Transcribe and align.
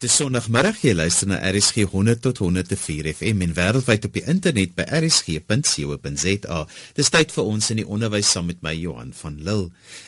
Dis 0.00 0.14
Sondagmiddag 0.16 0.78
jy 0.80 0.94
luister 0.96 1.28
na 1.28 1.36
RSG 1.44 1.82
100 1.92 2.22
tot 2.24 2.38
104 2.40 3.10
FM 3.10 3.42
en 3.44 3.50
wêreldwyd 3.52 4.06
op 4.08 4.14
die 4.16 4.22
internet 4.32 4.70
by 4.72 4.86
rsg.co.za. 4.96 6.60
Dis 6.96 7.12
tyd 7.12 7.34
vir 7.34 7.50
ons 7.50 7.68
in 7.74 7.82
die 7.82 7.84
onderwys 7.84 8.30
saam 8.32 8.48
met 8.48 8.62
my 8.64 8.72
Johan 8.72 9.10
van 9.18 9.36
Lille. 9.44 9.66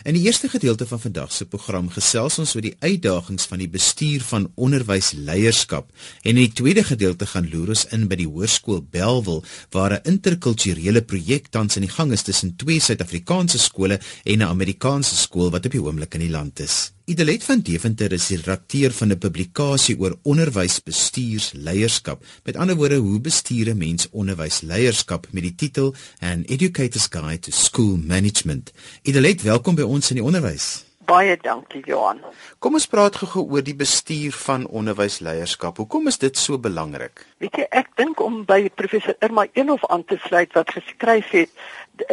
In 0.09 0.17
die 0.17 0.23
eerste 0.25 0.49
gedeelte 0.49 0.87
van 0.89 1.03
vandag 1.03 1.35
se 1.37 1.45
program 1.45 1.91
gesels 1.93 2.41
ons 2.41 2.55
oor 2.57 2.65
die 2.65 2.73
uitdagings 2.81 3.45
van 3.51 3.61
die 3.61 3.69
bestuur 3.75 4.25
van 4.31 4.49
onderwysleierskap 4.57 5.93
en 6.23 6.33
in 6.33 6.41
die 6.41 6.57
tweede 6.63 6.87
gedeelte 6.89 7.29
gaan 7.29 7.53
loer 7.53 7.75
ons 7.77 7.85
in 7.93 8.09
by 8.09 8.17
die 8.23 8.31
hoërskool 8.33 8.81
Belwel 8.97 9.45
waar 9.77 9.99
'n 9.99 10.09
interkulturele 10.15 11.05
projek 11.05 11.53
tans 11.53 11.77
in 11.77 11.85
die 11.85 11.93
gang 11.93 12.17
is 12.17 12.25
tussen 12.25 12.57
twee 12.57 12.81
Suid-Afrikaanse 12.81 13.61
skole 13.61 14.01
en 14.25 14.39
'n 14.41 14.49
Amerikaanse 14.57 15.17
skool 15.17 15.53
wat 15.53 15.67
op 15.69 15.73
die 15.73 15.85
oomblik 15.85 16.15
in 16.15 16.25
die 16.25 16.33
land 16.33 16.65
is. 16.65 16.93
Idalet 17.13 17.43
van 17.45 17.61
Deventer 17.61 18.15
is 18.17 18.31
die 18.31 18.39
redakteur 18.41 18.95
van 18.97 19.13
'n 19.13 19.19
publikasie 19.19 19.99
oor 20.01 20.19
onderwysbestuursleierskap. 20.23 22.25
Met 22.45 22.57
ander 22.57 22.77
woorde, 22.77 22.97
hoe 22.97 23.21
bestuur 23.21 23.69
'n 23.69 23.77
mens 23.77 24.09
onderwysleierskap 24.11 25.27
met 25.31 25.43
die 25.43 25.55
titel 25.55 25.95
An 26.21 26.43
Educator's 26.43 27.07
Guide 27.11 27.39
to 27.39 27.51
School 27.51 27.97
Management. 27.97 28.73
Idalet, 29.03 29.43
welkom 29.43 29.75
by 29.75 29.83
ons 29.83 30.11
in 30.11 30.17
die 30.17 30.25
onderwys. 30.25 30.85
Baie 31.07 31.37
dankie, 31.43 31.83
Johan. 31.87 32.21
Kom 32.63 32.79
ons 32.79 32.87
praat 32.87 33.17
gou 33.19 33.43
oor 33.51 33.65
die 33.67 33.77
bestuur 33.77 34.35
van 34.45 34.67
onderwysleierskap. 34.71 35.81
Hoekom 35.83 36.07
is 36.13 36.19
dit 36.23 36.39
so 36.39 36.59
belangrik? 36.63 37.25
Weet 37.43 37.59
jy, 37.59 37.67
ek 37.71 37.91
dink 37.99 38.23
om 38.23 38.43
by 38.47 38.69
professor 38.79 39.17
Irma 39.21 39.49
Eenhof 39.53 39.85
aan 39.91 40.05
te 40.07 40.21
sluit 40.27 40.55
wat 40.55 40.71
geskryf 40.71 41.33
het 41.35 41.51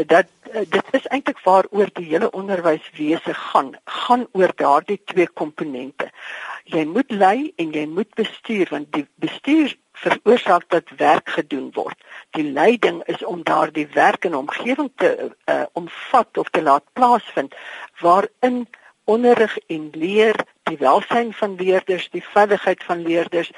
dat 0.09 0.27
eh, 0.52 0.66
dit 0.67 0.95
is 0.97 1.05
eintlik 1.13 1.39
waaroor 1.45 1.91
die 1.94 2.09
hele 2.09 2.31
onderwyswese 2.35 3.33
gaan 3.33 3.75
gaan 3.85 4.25
oor 4.33 4.52
daardie 4.57 4.99
twee 5.05 5.27
komponente 5.27 6.09
jy 6.69 6.85
moet 6.85 7.11
lei 7.11 7.52
en 7.61 7.71
jy 7.73 7.85
moet 7.89 8.09
bestuur 8.17 8.69
want 8.73 8.91
die 8.94 9.05
bestuur 9.21 9.73
veroorsaak 10.03 10.66
dat 10.67 10.91
werk 10.98 11.30
gedoen 11.30 11.69
word 11.73 11.97
die 12.38 12.52
leiding 12.52 13.02
is 13.14 13.23
om 13.25 13.44
daardie 13.44 13.88
werk 13.94 14.25
in 14.25 14.36
omgewing 14.36 14.92
te 14.95 15.09
uh, 15.25 15.64
omvat 15.73 16.38
of 16.38 16.50
te 16.50 16.61
laat 16.61 16.83
plaasvind 16.94 17.55
waarin 18.02 18.67
onderrig 19.03 19.58
en 19.67 19.89
leer 19.92 20.36
die 20.70 20.77
welsyn 20.77 21.33
van 21.33 21.55
leerders 21.55 22.09
die 22.16 22.25
veiligheid 22.33 22.83
van 22.83 23.05
leerders 23.05 23.52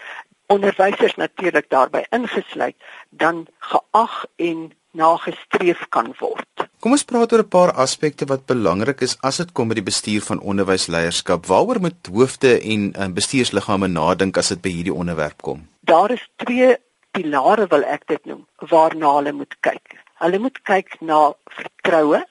onderwysers 0.52 1.16
natuurlik 1.16 1.69
daarbey 1.69 2.06
ingesluit 2.09 2.75
dan 3.09 3.47
geag 3.72 4.25
en 4.36 4.72
nagestreef 4.92 5.86
kan 5.89 6.12
word. 6.19 6.67
Kom 6.84 6.95
ons 6.97 7.06
praat 7.08 7.31
oor 7.34 7.44
'n 7.44 7.53
paar 7.56 7.72
aspekte 7.72 8.25
wat 8.25 8.45
belangrik 8.45 9.02
is 9.02 9.17
as 9.22 9.38
dit 9.38 9.52
kom 9.52 9.67
by 9.67 9.75
die 9.80 9.89
bestuur 9.92 10.22
van 10.22 10.39
onderwysleierskap. 10.39 11.45
Waaroor 11.45 11.80
moet 11.80 12.08
hoofde 12.12 12.59
en 12.59 12.94
uh, 13.00 13.08
bestuursliggame 13.08 13.88
nadink 13.88 14.38
as 14.38 14.50
dit 14.50 14.62
by 14.62 14.69
hierdie 14.69 14.94
onderwerp 14.94 15.42
kom? 15.42 15.70
Daar 15.92 16.11
is 16.16 16.23
twee 16.44 16.75
pilare 17.11 17.67
wil 17.67 17.84
ek 17.84 18.06
dit 18.08 18.30
noem 18.30 18.45
waarna 18.72 19.16
hulle 19.17 19.34
moet 19.36 19.56
kyk. 19.67 19.97
Hulle 20.23 20.39
moet 20.39 20.61
kyk 20.70 20.95
na 21.02 21.20
vertroue. 21.58 22.22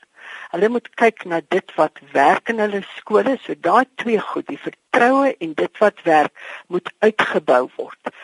Hulle 0.54 0.68
moet 0.72 0.88
kyk 1.02 1.26
na 1.28 1.40
dit 1.54 1.74
wat 1.76 2.00
werk 2.14 2.48
in 2.48 2.62
hulle 2.64 2.80
skole. 2.96 3.36
So 3.44 3.58
daai 3.68 3.84
twee 4.02 4.20
goed, 4.30 4.46
die 4.48 4.60
vertroue 4.64 5.34
en 5.44 5.52
dit 5.58 5.82
wat 5.82 6.00
werk, 6.08 6.32
moet 6.72 6.88
uitgebou 7.04 7.66
word. 7.76 8.14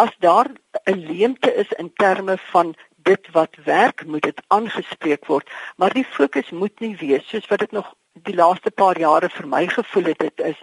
As 0.00 0.12
daar 0.24 0.48
'n 0.88 0.98
leemte 1.12 1.52
is 1.54 1.72
in 1.72 1.92
terme 1.92 2.38
van 2.52 2.74
dit 3.06 3.28
wat 3.32 3.54
werk 3.64 4.06
moet 4.06 4.22
dit 4.22 4.42
aangespreek 4.46 5.26
word 5.30 5.50
maar 5.76 5.94
die 5.94 6.06
fokus 6.16 6.50
moet 6.50 6.80
nie 6.84 6.96
wees 7.02 7.28
soos 7.30 7.46
wat 7.52 7.62
dit 7.64 7.74
nog 7.78 7.92
die 8.28 8.34
laaste 8.34 8.72
paar 8.80 8.98
jare 8.98 9.30
vir 9.36 9.48
my 9.52 9.62
gevoel 9.74 10.10
het 10.10 10.24
dit 10.24 10.44
is 10.50 10.60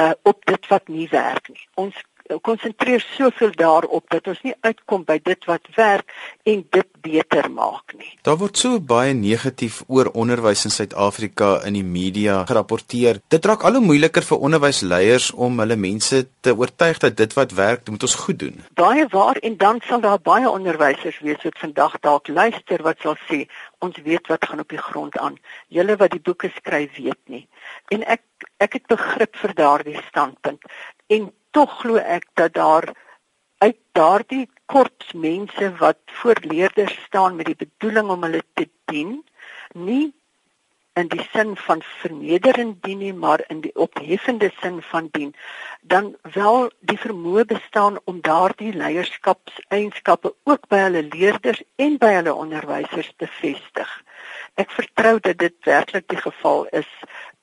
uh, 0.00 0.12
op 0.32 0.44
dit 0.50 0.68
wat 0.72 0.92
nie 0.92 1.08
werk 1.14 1.48
nie 1.54 1.64
ons 1.84 2.02
konsentreer 2.42 3.04
soveel 3.16 3.52
daarop 3.56 4.04
dat 4.12 4.26
ons 4.28 4.40
nie 4.44 4.54
uitkom 4.60 5.04
by 5.08 5.18
dit 5.24 5.44
wat 5.48 5.68
werk 5.76 6.12
en 6.48 6.64
dit 6.70 6.88
beter 7.02 7.48
maak 7.50 7.94
nie. 7.96 8.10
Daar 8.26 8.38
word 8.40 8.58
so 8.60 8.80
baie 8.80 9.14
negatief 9.16 9.80
oor 9.86 10.10
onderwys 10.12 10.66
in 10.68 10.74
Suid-Afrika 10.74 11.58
in 11.68 11.78
die 11.78 11.84
media 11.84 12.42
gerapporteer. 12.48 13.22
Dit 13.32 13.48
raak 13.48 13.64
al 13.64 13.78
hoe 13.78 13.84
moeiliker 13.84 14.26
vir 14.26 14.44
onderwysleiers 14.48 15.30
om 15.32 15.58
hulle 15.62 15.78
mense 15.80 16.24
te 16.44 16.54
oortuig 16.56 17.00
dat 17.04 17.16
dit 17.16 17.36
wat 17.38 17.54
werk, 17.56 17.84
dit 17.84 17.94
moet 17.94 18.06
ons 18.08 18.18
goed 18.24 18.38
doen. 18.38 18.60
Baie 18.78 19.06
waar 19.12 19.40
en 19.42 19.56
dan 19.56 19.80
sal 19.88 20.04
daar 20.04 20.20
baie 20.22 20.50
onderwysers 20.50 21.20
wees 21.24 21.42
wat 21.46 21.58
vandag 21.58 21.98
dalk 22.04 22.28
luister 22.28 22.82
wat 22.82 23.00
sal 23.02 23.16
sê 23.28 23.44
ons 23.84 23.96
weet 24.04 24.26
wat 24.28 24.44
gaan 24.44 24.60
op 24.60 24.68
die 24.68 24.84
grond 24.90 25.18
aan. 25.18 25.38
Julle 25.68 25.96
wat 25.96 26.14
die 26.14 26.22
boeke 26.22 26.50
skryf 26.56 26.96
weet 26.98 27.20
nie. 27.26 27.46
En 27.94 28.04
ek 28.04 28.22
ek 28.62 28.78
het 28.78 28.86
begrip 28.90 29.36
vir 29.36 29.54
daardie 29.54 30.00
standpunt. 30.10 30.62
En 31.08 31.30
tog 31.50 31.78
glo 31.80 31.96
ek 31.96 32.28
dat 32.40 32.54
daar 32.54 32.90
uit 33.58 33.78
daardie 33.92 34.46
korps 34.66 35.12
mense 35.12 35.72
wat 35.80 35.98
voor 36.20 36.38
leerders 36.42 36.94
staan 37.06 37.36
met 37.36 37.46
die 37.46 37.58
bedoeling 37.58 38.10
om 38.10 38.22
hulle 38.22 38.42
te 38.54 38.68
dien, 38.92 39.18
nie 39.74 40.12
in 40.98 41.08
die 41.08 41.24
sin 41.32 41.54
van 41.56 41.82
vernederend 42.00 42.82
dien 42.82 42.98
nie, 42.98 43.12
maar 43.14 43.42
in 43.52 43.60
die 43.62 43.74
opheffende 43.74 44.50
sin 44.60 44.80
van 44.82 45.08
dien, 45.12 45.34
dan 45.80 46.10
wel 46.34 46.70
die 46.90 46.98
vermoë 46.98 47.44
bestaan 47.52 47.98
om 48.10 48.20
daardie 48.26 48.72
leierskapseienskappe 48.74 50.34
ook 50.50 50.66
by 50.72 50.82
hulle 50.86 51.04
leerders 51.12 51.62
en 51.76 51.98
by 52.02 52.10
hulle 52.16 52.34
onderwysers 52.34 53.12
te 53.16 53.30
vestig. 53.38 53.92
Ek 54.58 54.74
vertrou 54.74 55.18
dat 55.22 55.38
dit 55.38 55.54
werklik 55.70 56.08
die 56.10 56.22
geval 56.24 56.66
is 56.82 56.90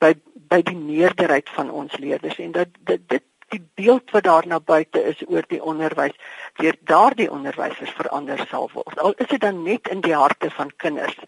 by 0.04 0.14
by 0.46 0.60
die 0.62 0.76
meerderheid 0.78 1.48
van 1.56 1.72
ons 1.74 1.96
leerders 1.98 2.36
en 2.38 2.52
dat 2.54 2.70
dit 2.86 3.00
dit 3.10 3.24
die 3.54 3.62
beeld 3.74 4.10
wat 4.10 4.24
daar 4.24 4.46
na 4.46 4.60
buite 4.60 5.02
is 5.02 5.22
oor 5.28 5.44
die 5.48 5.62
onderwys 5.62 6.16
deur 6.60 6.76
daardie 6.84 7.30
onderwysers 7.30 7.92
verander 7.98 8.46
sal 8.50 8.70
word. 8.72 8.98
Al 8.98 9.14
is 9.16 9.28
dit 9.28 9.40
dan 9.40 9.62
net 9.62 9.88
in 9.88 10.00
die 10.00 10.14
harte 10.14 10.50
van 10.50 10.72
kinders. 10.76 11.18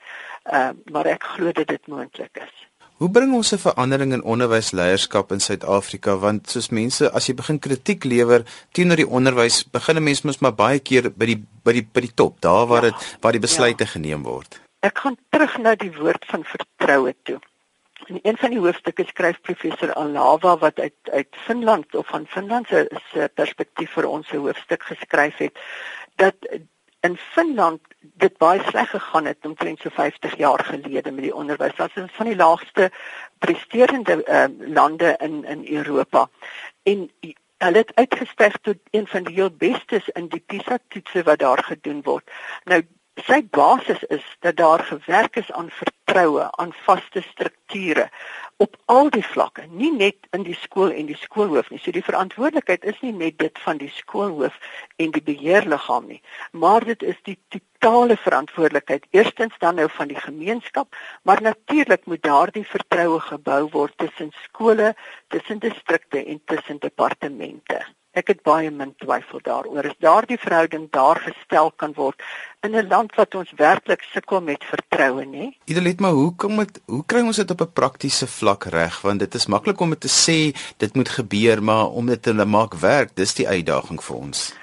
Ehm 0.43 0.75
uh, 0.79 0.93
maar 0.93 1.07
ek 1.07 1.25
glo 1.35 1.53
dat 1.53 1.69
dit 1.69 1.87
moontlik 1.87 2.43
is. 2.43 2.55
Hoe 2.99 3.11
bring 3.11 3.35
ons 3.35 3.53
'n 3.55 3.63
verandering 3.63 4.13
in 4.13 4.23
onderwysleierskap 4.23 5.33
in 5.33 5.41
Suid-Afrika 5.41 6.17
want 6.17 6.51
soos 6.51 6.69
mense 6.69 7.11
as 7.13 7.27
jy 7.29 7.35
begin 7.35 7.59
kritiek 7.59 8.05
lewer 8.05 8.43
teenoor 8.73 8.97
die 8.97 9.13
onderwys 9.19 9.63
begin 9.71 9.97
'n 9.97 10.03
mens 10.03 10.23
mos 10.23 10.39
maar 10.39 10.55
baie 10.55 10.81
keer 10.81 11.11
by 11.11 11.27
die 11.27 11.43
by 11.65 11.73
die 11.73 11.87
by 11.95 12.01
die 12.01 12.15
top 12.15 12.41
daar 12.41 12.67
waar 12.67 12.83
dit 12.83 12.99
ja, 12.99 13.19
waar 13.21 13.33
die 13.33 13.47
besluite 13.47 13.85
ja. 13.85 13.91
geneem 13.91 14.23
word. 14.23 14.61
Ek 14.81 14.99
gaan 14.99 15.17
terug 15.31 15.59
na 15.59 15.75
die 15.75 15.93
woord 15.95 16.25
van 16.27 16.45
vertroue 16.45 17.15
toe. 17.23 17.39
In 18.09 18.19
een 18.23 18.37
van 18.37 18.51
die 18.51 18.59
hoofstukke 18.59 19.05
skryf 19.05 19.41
professor 19.41 19.95
Alava 19.95 20.57
wat 20.59 20.79
uit 20.81 21.11
uit 21.13 21.27
Finland 21.31 21.95
of 21.95 22.07
van 22.07 22.27
Finland 22.27 22.67
se 22.69 23.31
perspektief 23.35 23.93
vir 23.93 24.09
ons 24.09 24.31
hoofstuk 24.31 24.83
geskryf 24.83 25.37
het 25.37 25.59
dat 26.17 26.49
in 27.01 27.17
Finland 27.17 27.81
dit 28.01 28.37
baie 28.39 28.63
sleg 28.71 28.91
gegaan 28.91 29.29
het 29.29 29.45
omtrent 29.45 29.81
so 29.81 29.93
50 29.93 30.37
jaar 30.37 30.65
gelede 30.65 31.11
met 31.11 31.25
die 31.25 31.35
onderwys. 31.35 31.77
Dit 31.77 31.97
is 31.97 32.17
van 32.17 32.27
die 32.27 32.37
laagste 32.37 32.91
presterende 33.39 34.25
uh, 34.25 34.45
lande 34.75 35.17
in 35.21 35.45
in 35.45 35.67
Europa. 35.77 36.29
En 36.83 37.11
hulle 37.59 37.79
het 37.79 37.95
uitgestyg 37.95 38.57
tot 38.63 38.77
een 38.91 39.07
van 39.07 39.23
die 39.23 39.35
heel 39.35 39.51
bestes 39.51 40.09
in 40.09 40.29
die 40.29 40.41
PISA 40.47 40.79
toetse 40.89 41.23
wat 41.23 41.39
daar 41.39 41.65
gedoen 41.65 42.03
word. 42.03 42.31
Nou 42.65 42.87
sy 43.27 43.43
basis 43.51 44.03
is 44.15 44.25
dat 44.41 44.57
daar 44.57 44.83
gewerk 44.85 45.37
is 45.37 45.51
aan 45.53 45.71
vertroue, 45.71 46.49
aan 46.51 46.73
vaste 46.85 47.23
strukture 47.23 48.09
op 48.57 48.77
al 48.85 49.11
die 49.15 49.25
vlakke, 49.25 49.67
nie 49.71 49.91
net 49.95 50.27
in 50.35 50.43
die 50.43 50.57
skool 50.59 50.91
en 50.91 51.07
die 51.07 51.17
skoolhoof 51.19 51.71
nie. 51.71 51.79
So 51.83 51.95
die 51.95 52.03
verantwoordelikheid 52.03 52.87
is 52.91 52.99
nie 53.05 53.13
net 53.15 53.39
dit 53.39 53.61
van 53.65 53.79
die 53.79 53.91
skoolhoof 53.95 54.57
en 54.99 55.13
die 55.15 55.23
beheerliggaam 55.23 56.09
nie, 56.11 56.21
maar 56.53 56.87
dit 56.87 57.03
is 57.03 57.21
die 57.29 57.37
totale 57.55 58.17
verantwoordelikheid 58.19 59.07
eerstens 59.15 59.55
dan 59.63 59.79
nou 59.79 59.87
van 59.99 60.11
die 60.11 60.19
gemeenskap, 60.19 60.97
maar 61.23 61.43
natuurlik 61.43 62.07
moet 62.07 62.23
daardie 62.27 62.67
vertroue 62.67 63.21
gebou 63.29 63.63
word 63.77 63.95
tussen 64.03 64.35
skole, 64.43 64.95
tussen 65.29 65.63
distrikte 65.63 66.25
en 66.25 66.43
tussen 66.45 66.83
departemente. 66.83 67.85
Ek 68.19 68.33
het 68.33 68.41
baie 68.43 68.71
min 68.75 68.95
twyfel 68.99 69.43
daaroor. 69.47 69.87
As 69.87 69.99
daardie 70.03 70.39
verhouding 70.43 70.89
daar 70.95 71.21
gestel 71.23 71.71
kan 71.79 71.93
word 71.95 72.23
in 72.67 72.75
'n 72.75 72.89
land 72.91 73.15
wat 73.15 73.35
ons 73.35 73.53
werklik 73.57 74.03
sukkel 74.13 74.41
met 74.41 74.65
vertroue, 74.65 75.25
nê? 75.25 75.55
Idalet, 75.67 76.01
maar 76.01 76.17
hoe 76.19 76.35
kom 76.35 76.57
dit? 76.57 76.81
Hoe 76.87 77.05
kry 77.07 77.21
ons 77.21 77.37
dit 77.37 77.51
op 77.51 77.61
'n 77.61 77.73
praktiese 77.73 78.27
vlak 78.27 78.65
reg? 78.65 79.01
Want 79.01 79.21
dit 79.21 79.35
is 79.35 79.47
maklik 79.47 79.81
om 79.81 79.91
dit 79.91 80.01
te 80.01 80.09
sê 80.09 80.57
dit 80.77 80.95
moet 80.95 81.09
gebeur, 81.09 81.63
maar 81.63 81.87
om 81.87 82.07
dit 82.07 82.23
te 82.23 82.33
maak 82.33 82.75
werk, 82.75 83.15
dis 83.15 83.35
die 83.35 83.49
uitdaging 83.49 84.03
vir 84.03 84.17
ons. 84.17 84.55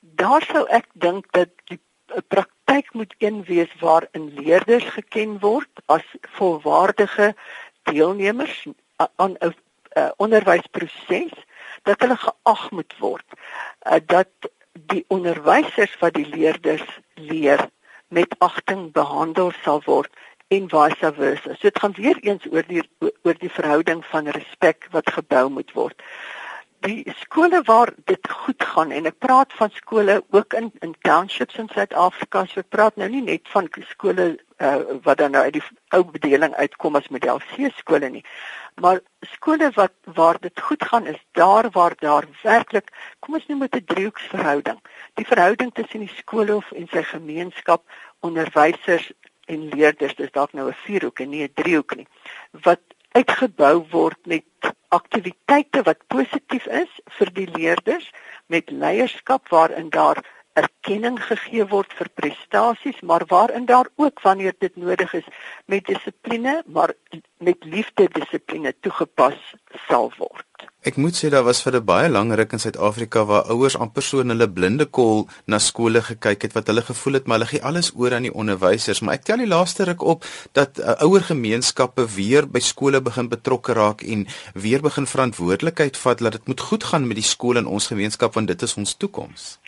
Daar 0.00 0.42
sou 0.42 0.64
ek 0.68 0.86
dink 0.92 1.32
dat 1.32 1.48
die 1.64 1.80
praktyk 2.28 2.92
moet 2.92 3.14
een 3.18 3.44
wees 3.44 3.72
waarin 3.80 4.32
leerders 4.34 4.84
geken 4.84 5.38
word 5.40 5.70
as 5.86 6.04
volwaardige 6.20 7.34
deelnemers 7.82 8.66
aan 9.16 9.36
'n 9.40 9.54
onderwysproses 10.16 11.32
dat 11.88 12.00
hulle 12.00 12.16
geag 12.16 12.70
moet 12.70 12.94
word 12.98 13.24
uh, 13.36 14.00
dat 14.06 14.50
die 14.90 15.04
onderwysers 15.08 15.94
wat 16.00 16.16
die 16.18 16.28
leerders 16.28 16.86
leer 17.14 17.68
met 18.08 18.34
agting 18.38 18.92
behandel 18.92 19.52
sal 19.62 19.82
word 19.86 20.10
en 20.52 20.68
vice 20.68 21.10
versa. 21.16 21.54
So 21.54 21.68
dit 21.68 21.78
gaan 21.78 21.94
weer 21.96 22.18
eens 22.22 22.46
oor 22.50 22.66
die 22.68 22.82
oor 23.00 23.38
die 23.40 23.50
verhouding 23.50 24.04
van 24.10 24.28
respek 24.36 24.88
wat 24.92 25.10
gebou 25.16 25.48
moet 25.50 25.72
word. 25.72 26.02
Die 26.84 27.14
skole 27.22 27.62
waar 27.64 27.92
dit 28.04 28.30
goed 28.30 28.64
gaan 28.72 28.92
en 28.92 29.08
ek 29.08 29.18
praat 29.24 29.52
van 29.58 29.70
skole 29.72 30.18
ook 30.36 30.54
in 30.58 30.70
in 30.84 30.94
townships 31.06 31.56
in 31.60 31.68
Suid-Afrika. 31.72 32.44
So 32.50 32.60
ek 32.60 32.68
praat 32.74 32.96
nou 33.00 33.08
nie 33.08 33.22
net 33.24 33.48
van 33.52 33.68
skole 33.90 34.26
uh, 34.58 34.76
wat 35.06 35.18
dan 35.18 35.32
nou 35.36 35.42
uit 35.44 35.56
die 35.56 35.64
ou 35.96 36.02
bedeling 36.04 36.54
uitkom 36.54 36.96
as 37.00 37.08
model 37.08 37.40
C 37.54 37.70
skole 37.78 38.10
nie. 38.10 38.24
Maar 38.80 39.00
skole 39.34 39.70
wat 39.74 39.94
waar 40.18 40.40
dit 40.40 40.60
goed 40.60 40.84
gaan 40.84 41.06
is 41.06 41.20
daar 41.32 41.70
waar 41.72 41.96
daar 42.00 42.28
werklik 42.42 42.90
kom 43.20 43.38
ons 43.40 43.46
noem 43.48 43.66
dit 43.66 43.76
'n 43.76 43.84
driehoeksverhouding. 43.94 44.80
Die 45.14 45.26
verhouding 45.26 45.72
tussen 45.74 46.00
die 46.00 46.14
skoolhoof 46.16 46.72
en 46.72 46.88
sy 46.88 47.02
gemeenskap, 47.02 47.82
onderwysers 48.20 49.12
en 49.46 49.68
leerders, 49.68 50.14
dis 50.14 50.32
dalk 50.32 50.52
nou 50.52 50.68
'n 50.68 50.82
vierhoek 50.84 51.20
en 51.20 51.30
nie 51.30 51.44
'n 51.44 51.54
driehoek 51.54 51.96
nie. 51.96 52.08
Wat 52.50 52.80
uitgebou 53.14 53.84
word 53.92 54.18
met 54.26 54.70
aktiwiteite 54.94 55.82
wat 55.86 56.00
positief 56.10 56.66
is 56.66 56.90
vir 57.18 57.30
die 57.36 57.46
leerders 57.54 58.08
met 58.50 58.70
leierskap 58.70 59.48
waarin 59.54 59.90
daar 59.94 60.18
erkenning 60.54 61.18
gegee 61.18 61.66
word 61.70 61.92
vir 61.98 62.10
prestasies, 62.14 63.00
maar 63.02 63.24
waarin 63.30 63.66
daar 63.66 63.88
ook 63.96 64.22
wanneer 64.22 64.54
dit 64.58 64.76
nodig 64.76 65.14
is 65.14 65.26
met 65.66 65.86
dissipline, 65.86 66.62
maar 66.66 66.94
met 67.38 67.64
liefde 67.64 68.08
dissipline 68.12 68.74
toegepas 68.80 69.38
sal 69.88 70.12
word. 70.18 70.46
Ek 70.84 70.98
moet 71.00 71.16
sê 71.16 71.30
daar 71.32 71.46
was 71.46 71.62
vir 71.64 71.76
'n 71.76 71.84
baie 71.84 72.08
lang 72.08 72.32
ruk 72.34 72.52
in 72.52 72.60
Suid-Afrika 72.60 73.24
waar 73.24 73.48
ouers 73.50 73.76
amper 73.76 74.02
so 74.02 74.20
in 74.20 74.28
hulle 74.28 74.48
blinde 74.48 74.86
kol 74.86 75.28
na 75.46 75.58
skole 75.58 76.02
gekyk 76.02 76.42
het 76.42 76.52
wat 76.52 76.66
hulle 76.66 76.82
gevoel 76.82 77.14
het 77.14 77.26
maar 77.26 77.38
hulle 77.38 77.50
gee 77.50 77.62
alles 77.62 77.92
oor 77.96 78.14
aan 78.14 78.28
die 78.28 78.34
onderwysers, 78.34 79.00
maar 79.00 79.14
ek 79.14 79.24
tel 79.24 79.38
die 79.38 79.46
laaste 79.46 79.84
ruk 79.84 80.02
op 80.02 80.24
dat 80.52 80.78
uh, 80.78 80.94
ouer 81.00 81.22
gemeenskappe 81.22 82.06
weer 82.14 82.46
by 82.46 82.60
skole 82.60 83.00
begin 83.00 83.28
betrokke 83.28 83.72
raak 83.72 84.02
en 84.02 84.26
weer 84.54 84.80
begin 84.80 85.06
verantwoordelikheid 85.06 85.96
vat 85.96 86.18
dat 86.18 86.32
dit 86.32 86.46
moet 86.46 86.60
goed 86.60 86.84
gaan 86.84 87.06
met 87.06 87.16
die 87.16 87.30
skole 87.34 87.58
in 87.58 87.66
ons 87.66 87.86
gemeenskap 87.86 88.34
want 88.34 88.48
dit 88.48 88.62
is 88.62 88.76
ons 88.76 88.94
toekoms 88.94 89.58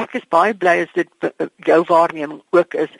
ek 0.00 0.14
is 0.20 0.28
baie 0.32 0.54
bly 0.54 0.78
as 0.86 0.92
dit 0.96 1.08
jou 1.68 1.80
waarneming 1.88 2.42
ook 2.50 2.74
is. 2.74 2.92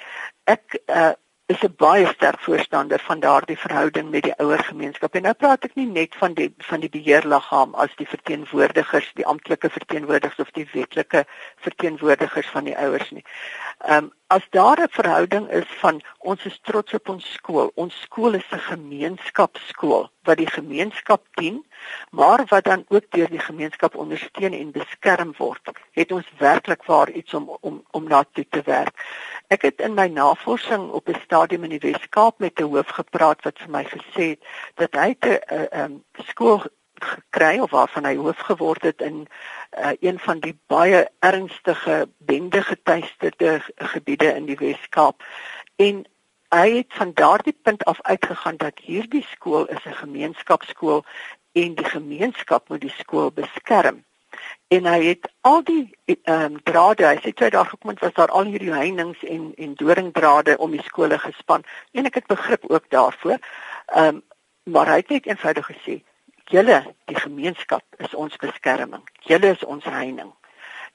Ek 0.50 0.78
uh, 0.86 1.12
is 1.52 1.62
'n 1.62 1.74
baie 1.76 2.06
sterk 2.06 2.40
voorstander 2.40 3.00
van 3.08 3.20
daardie 3.20 3.58
verhouding 3.58 4.10
met 4.10 4.22
die 4.22 4.36
ouer 4.36 4.62
gemeenskap. 4.64 5.14
En 5.14 5.22
nou 5.22 5.34
praat 5.34 5.64
ek 5.64 5.74
nie 5.74 5.86
net 5.86 6.14
van 6.14 6.34
die 6.34 6.54
van 6.68 6.80
die 6.80 6.88
beheerliggaam 6.88 7.74
as 7.74 7.92
die 7.96 8.08
verteenwoordigers, 8.08 9.10
die 9.14 9.26
amptelike 9.26 9.70
verteenwoordigers 9.70 10.44
of 10.46 10.50
die 10.50 10.68
wetlike 10.72 11.24
verteenwoordigers 11.66 12.48
van 12.54 12.64
die 12.64 12.76
ouers 12.76 13.10
nie. 13.10 13.24
Ehm 13.84 14.04
um, 14.04 14.12
as 14.32 14.46
daar 14.50 14.80
'n 14.80 14.88
verhouding 14.90 15.50
is 15.50 15.68
van 15.80 16.00
ons 16.18 16.44
is 16.44 16.58
trots 16.62 16.94
op 16.94 17.08
ons 17.08 17.32
skool. 17.32 17.70
Ons 17.74 18.00
skool 18.00 18.34
is 18.34 18.48
'n 18.50 18.58
gemeenskapskool 18.58 20.10
wat 20.22 20.36
die 20.36 20.50
gemeenskap 20.50 21.26
dien, 21.34 21.66
maar 22.10 22.44
wat 22.48 22.64
dan 22.64 22.84
ook 22.88 23.04
deur 23.10 23.30
die 23.30 23.44
gemeenskap 23.48 23.94
ondersteun 23.94 24.52
en 24.52 24.70
beskerm 24.70 25.34
word. 25.38 25.70
Het 25.92 26.12
ons 26.12 26.26
werklik 26.38 26.84
waar 26.84 27.10
iets 27.10 27.34
om 27.34 27.56
om 27.60 27.84
om 27.90 28.08
na 28.08 28.24
te 28.32 28.62
werk. 28.64 28.94
Ek 29.52 29.66
het 29.68 29.80
in 29.84 29.92
my 29.94 30.06
navorsing 30.08 30.90
op 30.96 31.08
'n 31.08 31.20
stadium 31.24 31.64
in 31.64 31.74
die 31.76 31.84
Wes-Kaap 31.84 32.38
met 32.38 32.60
'n 32.60 32.70
hoof 32.72 32.88
gepraat 32.98 33.42
wat 33.44 33.58
vir 33.58 33.70
my 33.70 33.84
gesê 33.84 34.24
het 34.32 34.40
dat 34.80 34.92
hy 35.00 35.10
'n 35.20 35.40
ehm 35.70 35.92
skool 36.30 36.62
gekry 36.94 37.58
of 37.58 37.70
waarvan 37.70 38.04
hy 38.04 38.16
hoof 38.16 38.38
geword 38.38 38.82
het 38.82 39.00
in 39.00 39.26
uh, 39.78 39.92
een 40.00 40.18
van 40.18 40.40
die 40.40 40.58
baie 40.66 41.08
ernstige 41.18 42.08
bende 42.18 42.62
getuisterde 42.62 43.60
gebiede 43.76 44.32
in 44.34 44.44
die 44.46 44.56
Wes-Kaap. 44.56 45.22
En 45.76 46.04
hy 46.48 46.76
het 46.76 46.92
van 47.00 47.12
daardie 47.14 47.58
punt 47.62 47.84
af 47.84 48.02
uitgegaan 48.02 48.56
dat 48.56 48.78
hierdie 48.78 49.26
skool 49.30 49.66
is 49.66 49.84
'n 49.84 50.00
gemeenskapskool 50.04 51.04
en 51.52 51.74
die 51.74 51.90
gemeenskap 51.96 52.68
moet 52.68 52.80
die 52.80 52.96
skool 52.98 53.32
beskerm 53.32 54.04
en 54.76 54.86
hy 54.92 55.00
het 55.04 55.28
al 55.48 55.62
die 55.68 55.84
ehm 56.06 56.44
um, 56.44 56.60
drade 56.68 57.06
hy 57.06 57.18
sê 57.24 57.32
toe 57.32 57.50
daar 57.50 57.70
gekom 57.72 57.94
het 57.94 58.04
was 58.04 58.14
daar 58.20 58.32
al 58.38 58.52
hierdie 58.52 58.72
heininge 58.72 59.28
en 59.34 59.52
en 59.56 59.74
doringdrade 59.74 60.56
om 60.58 60.70
die 60.70 60.86
skole 60.86 61.18
gespan 61.18 61.66
en 61.92 62.06
ek 62.10 62.20
het 62.20 62.32
begrip 62.36 62.70
ook 62.70 62.88
daarvoor 62.88 63.38
ehm 63.38 64.06
um, 64.06 64.22
maar 64.64 64.86
hy 64.86 64.96
het 65.02 65.08
net 65.10 65.26
eenvoudig 65.26 65.66
gesê 65.74 66.02
julle 66.52 66.78
die 67.10 67.16
gemeenskap 67.16 67.84
is 68.04 68.14
ons 68.14 68.36
beskerming. 68.36 69.02
Julle 69.28 69.52
is 69.56 69.64
ons 69.64 69.84
heining. 69.84 70.32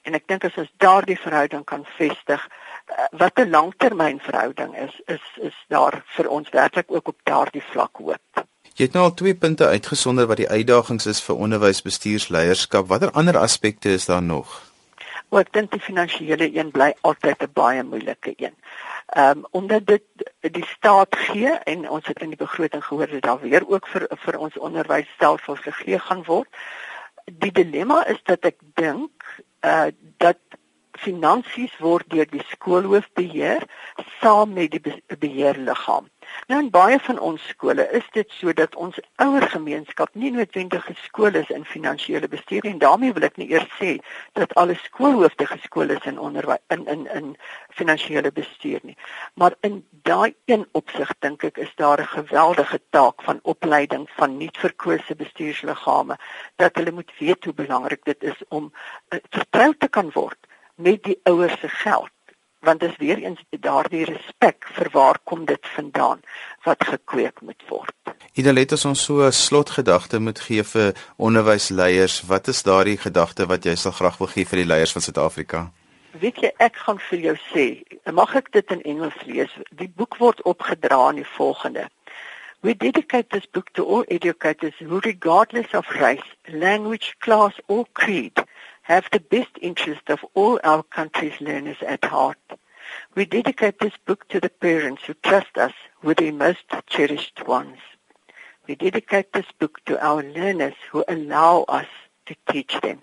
En 0.06 0.14
ek 0.14 0.28
dink 0.30 0.44
as 0.46 0.58
ons 0.60 0.70
daardie 0.82 1.18
verhouding 1.18 1.64
kan 1.68 1.84
vestig, 1.96 2.44
eh, 2.48 3.08
wat 3.22 3.38
'n 3.38 3.50
langtermynverhouding 3.50 4.76
is, 4.76 4.94
is 5.06 5.24
is 5.48 5.56
daar 5.68 6.02
vir 6.16 6.28
ons 6.28 6.48
werklik 6.50 6.90
ook 6.90 7.08
op 7.08 7.18
daardie 7.24 7.64
vlak 7.72 7.96
hoop. 7.96 8.46
Jy 8.78 8.86
het 8.86 8.94
nou 8.94 9.08
al 9.08 9.14
twee 9.18 9.34
punte 9.34 9.66
uitgesonder 9.66 10.28
wat 10.30 10.38
die 10.38 10.48
uitdagings 10.48 11.08
is 11.10 11.18
vir 11.26 11.40
onderwysbestuursleierskap. 11.42 12.86
Watter 12.86 13.10
ander 13.10 13.34
aspekte 13.38 13.90
is 13.90 14.04
daar 14.06 14.22
nog? 14.22 14.52
Wel, 15.28 15.40
ek 15.40 15.50
dink 15.56 15.72
die 15.72 15.82
finansiële 15.82 16.46
een 16.54 16.70
bly 16.70 16.92
altyd 17.02 17.42
'n 17.42 17.50
baie 17.58 17.82
moeilike 17.82 18.34
een. 18.36 18.54
Ehm 19.18 19.38
um, 19.38 19.46
omdat 19.50 19.86
dit 19.86 20.04
die 20.40 20.66
staat 20.66 21.16
gee 21.24 21.50
en 21.72 21.90
ons 21.90 22.06
het 22.06 22.22
in 22.22 22.30
die 22.30 22.38
begroting 22.44 22.84
gehoor 22.84 23.10
dat 23.10 23.22
daar 23.22 23.40
weer 23.40 23.66
ook 23.68 23.88
vir 23.88 24.06
vir 24.14 24.38
ons 24.38 24.58
onderwysstelsel 24.58 25.56
gegee 25.56 25.98
gaan 25.98 26.22
word. 26.24 26.48
Die 27.24 27.52
dilemma 27.52 28.06
is 28.06 28.22
dat 28.22 28.44
ek 28.44 28.62
dink 28.74 29.42
eh 29.60 29.70
uh, 29.70 29.92
dat 30.16 30.38
finansies 30.92 31.74
word 31.78 32.10
deur 32.10 32.26
die 32.30 32.46
skoolhoof 32.48 33.10
beheer 33.12 33.66
saam 34.20 34.52
met 34.52 34.70
die 34.70 35.02
beheerliggaam. 35.18 36.06
Nou 36.48 36.60
in 36.62 36.70
baie 36.70 36.98
van 36.98 37.18
ons 37.18 37.48
skole 37.48 37.84
is 37.98 38.06
dit 38.12 38.30
sodat 38.30 38.76
ons 38.76 38.98
ouer 39.24 39.44
gemeenskap 39.52 40.14
nie 40.14 40.30
noodwendig 40.32 40.84
geskool 40.84 41.36
is 41.40 41.50
in 41.54 41.64
finansiële 41.64 42.28
bestuur 42.28 42.64
en 42.70 42.78
daarmee 42.78 43.12
wil 43.12 43.26
ek 43.28 43.36
nie 43.36 43.48
eers 43.52 43.68
sê 43.80 43.90
dat 44.38 44.54
alle 44.62 44.78
skoolhoofde 44.82 45.46
geskool 45.50 45.94
is 45.96 46.08
in 46.10 46.20
onderwys 46.28 46.62
in 46.76 46.86
in 46.94 47.06
in 47.18 47.30
finansiële 47.80 48.32
bestuur 48.32 48.80
nie. 48.82 48.96
Maar 49.34 49.56
in 49.60 49.84
daai 50.08 50.34
een 50.44 50.66
opsig 50.72 51.12
dink 51.18 51.44
ek 51.50 51.58
is 51.66 51.72
daar 51.76 52.00
'n 52.00 52.12
geweldige 52.16 52.80
taak 52.90 53.22
van 53.22 53.40
opleiding 53.42 54.08
van 54.16 54.36
nuutverkose 54.36 55.14
bestuursliggame 55.14 56.18
dat 56.56 56.76
hulle 56.76 56.92
moet 56.92 57.12
weet 57.18 57.44
hoe 57.44 57.54
belangrik 57.54 58.04
dit 58.04 58.22
is 58.22 58.40
om 58.48 58.72
uh, 58.72 59.18
vertrou 59.30 59.74
te 59.78 59.88
kan 59.88 60.10
word 60.14 60.38
met 60.74 61.02
die 61.04 61.20
ouers 61.22 61.60
se 61.60 61.68
geld 61.68 62.10
want 62.68 62.80
dit 62.80 62.90
is 62.90 63.00
weer 63.00 63.18
eens 63.24 63.40
daardie 63.64 64.04
respek 64.04 64.66
vir 64.76 64.88
waar 64.92 65.18
kom 65.24 65.44
dit 65.48 65.70
vandaan 65.74 66.20
wat 66.66 66.84
gekweek 66.84 67.40
moet 67.40 67.62
word. 67.68 67.94
Ida 68.38 68.52
let 68.52 68.72
ons 68.76 69.04
so 69.04 69.24
'n 69.26 69.32
slotgedagte 69.32 70.20
moet 70.20 70.40
gee 70.40 70.62
vir 70.62 70.94
onderwysleiers. 71.16 72.22
Wat 72.32 72.48
is 72.48 72.62
daardie 72.62 72.98
gedagte 73.06 73.46
wat 73.46 73.64
jy 73.64 73.74
sal 73.74 73.92
graag 73.92 74.18
wil 74.18 74.30
gee 74.34 74.44
vir 74.44 74.58
die 74.62 74.70
leiers 74.72 74.92
van 74.92 75.02
Suid-Afrika? 75.02 75.70
Weet 76.20 76.36
jy, 76.42 76.50
ek 76.58 76.76
gaan 76.76 76.98
vir 76.98 77.18
jou 77.18 77.36
sê, 77.52 77.64
mag 78.12 78.34
ek 78.36 78.52
dit 78.52 78.70
in 78.70 78.82
Engels 78.82 79.18
lees? 79.24 79.52
Die 79.70 79.92
boek 79.96 80.16
word 80.18 80.42
opgedra 80.42 81.10
in 81.10 81.16
die 81.22 81.32
volgende. 81.36 81.88
We 82.60 82.74
dedicate 82.74 83.30
this 83.30 83.46
book 83.52 83.68
to 83.72 83.84
all 83.84 84.04
educators 84.08 84.74
who 84.78 85.00
regardless 85.00 85.74
of 85.74 85.86
race, 86.00 86.30
language, 86.48 87.14
class 87.20 87.54
or 87.68 87.86
creed 87.92 88.47
have 88.88 89.06
the 89.12 89.20
best 89.20 89.50
interest 89.60 90.08
of 90.08 90.24
all 90.32 90.58
our 90.64 90.82
country's 90.82 91.38
learners 91.42 91.76
at 91.86 92.02
heart. 92.06 92.38
We 93.14 93.26
dedicate 93.26 93.78
this 93.78 93.92
book 94.06 94.26
to 94.30 94.40
the 94.40 94.48
parents 94.48 95.02
who 95.04 95.12
trust 95.12 95.58
us 95.58 95.74
with 96.02 96.16
their 96.16 96.32
most 96.32 96.64
cherished 96.86 97.46
ones. 97.46 97.76
We 98.66 98.76
dedicate 98.76 99.34
this 99.34 99.44
book 99.58 99.84
to 99.84 100.02
our 100.02 100.22
learners 100.22 100.72
who 100.90 101.04
allow 101.06 101.64
us 101.68 101.86
to 102.26 102.34
teach 102.50 102.80
them. 102.80 103.00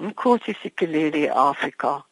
Nkosi 0.00 0.56
Sikelele 0.62 1.30
Afrika, 1.30 2.02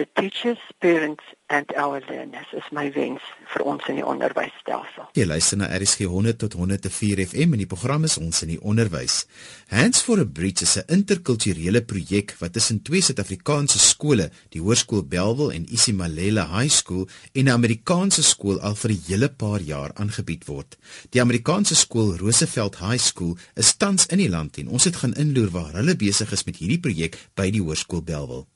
the 0.00 0.20
teachers, 0.20 0.58
parents 0.80 1.24
and 1.50 1.66
our 1.76 2.00
learners 2.08 2.46
is 2.56 2.64
my 2.72 2.86
wens 2.94 3.20
vir 3.52 3.64
ons 3.68 3.84
in 3.90 3.98
die 3.98 4.04
onderwysstelsel. 4.06 5.10
Jy 5.18 5.26
luister 5.28 5.58
na 5.60 5.66
RSG 5.76 6.06
100 6.08 6.38
tot 6.40 6.54
104 6.56 7.20
FM 7.26 7.56
en 7.56 7.60
die 7.60 7.68
program 7.68 8.06
is 8.08 8.16
ons 8.20 8.40
in 8.46 8.54
die 8.54 8.60
onderwys. 8.72 9.24
Hands 9.68 10.00
for 10.06 10.22
a 10.22 10.24
Bridge 10.24 10.64
is 10.64 10.78
'n 10.78 10.88
interkulturele 10.96 11.82
projek 11.82 12.32
wat 12.40 12.54
tussen 12.56 12.80
twee 12.82 13.02
Suid-Afrikaanse 13.02 13.78
skole, 13.78 14.30
die 14.48 14.62
Hoërskool 14.62 15.04
Belwel 15.04 15.52
en 15.52 15.66
Isimalele 15.68 16.46
High 16.48 16.72
School 16.72 17.08
en 17.34 17.44
'n 17.44 17.56
Amerikaanse 17.58 18.22
skool 18.22 18.60
al 18.60 18.74
vir 18.74 18.90
'n 18.90 19.02
hele 19.08 19.28
paar 19.28 19.60
jaar 19.60 19.90
aangebied 19.94 20.46
word. 20.46 20.78
Die 21.10 21.20
Amerikaanse 21.20 21.74
skool 21.74 22.16
Roosevelt 22.16 22.78
High 22.78 23.02
School 23.02 23.36
is 23.54 23.76
tans 23.76 24.06
in 24.06 24.18
die 24.18 24.30
land 24.30 24.56
en 24.56 24.68
ons 24.68 24.84
het 24.84 24.96
gaan 24.96 25.14
inloer 25.14 25.50
waar 25.50 25.72
hulle 25.72 25.96
besig 25.96 26.32
is 26.32 26.44
met 26.44 26.56
hierdie 26.56 26.80
projek 26.80 27.18
by 27.34 27.50
die 27.50 27.60
Hoërskool 27.60 28.02
Belwel. 28.02 28.46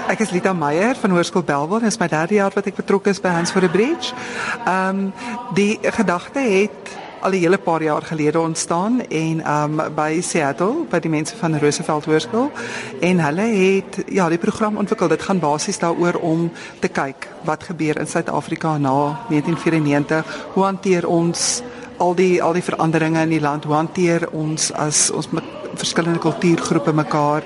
Ek 0.00 0.22
is 0.24 0.30
Lita 0.32 0.54
Meyer 0.56 0.96
van 0.96 1.12
Hoërskool 1.12 1.42
Belwel. 1.44 1.82
Dit 1.82 1.92
is 1.92 1.98
my 2.00 2.06
derde 2.08 2.38
jaar 2.38 2.54
wat 2.56 2.64
ek 2.70 2.78
betrokke 2.78 3.12
is 3.12 3.18
by 3.20 3.28
Hands 3.34 3.50
for 3.52 3.60
the 3.60 3.68
Bridge. 3.68 4.14
Ehm 4.64 4.88
um, 4.88 5.12
die 5.52 5.76
gedagte 5.84 6.40
het 6.40 6.94
al 7.20 7.36
'n 7.36 7.42
hele 7.44 7.58
paar 7.58 7.82
jaar 7.82 8.02
gelede 8.02 8.40
ontstaan 8.40 9.00
en 9.00 9.44
ehm 9.44 9.80
um, 9.80 9.94
by 9.94 10.20
Seattle 10.22 10.86
by 10.88 10.98
die 10.98 11.10
mense 11.10 11.36
van 11.36 11.58
Roosevelt 11.58 12.04
Hoërskool 12.04 12.50
en 13.00 13.20
hulle 13.20 13.46
het 13.52 14.04
ja, 14.08 14.28
die 14.28 14.38
program 14.38 14.76
ontwikkel. 14.76 15.08
Dit 15.08 15.22
gaan 15.22 15.38
basies 15.38 15.78
daaroor 15.78 16.14
om 16.14 16.50
te 16.80 16.88
kyk 16.88 17.28
wat 17.44 17.62
gebeur 17.62 17.98
in 17.98 18.06
Suid-Afrika 18.06 18.78
na 18.78 19.20
1994. 19.28 20.24
Hoe 20.54 20.64
hanteer 20.64 21.06
ons 21.06 21.62
al 21.98 22.14
die 22.14 22.42
al 22.42 22.52
die 22.52 22.64
veranderinge 22.64 23.22
in 23.22 23.28
die 23.28 23.40
land? 23.40 23.64
Hoe 23.64 23.74
hanteer 23.74 24.28
ons 24.32 24.72
as 24.72 25.10
ons 25.10 25.28
verskillende 25.74 26.18
kultuurgroepe 26.18 26.92
mekaar. 26.92 27.42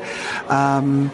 Ehm 0.48 0.78
um, 0.78 1.10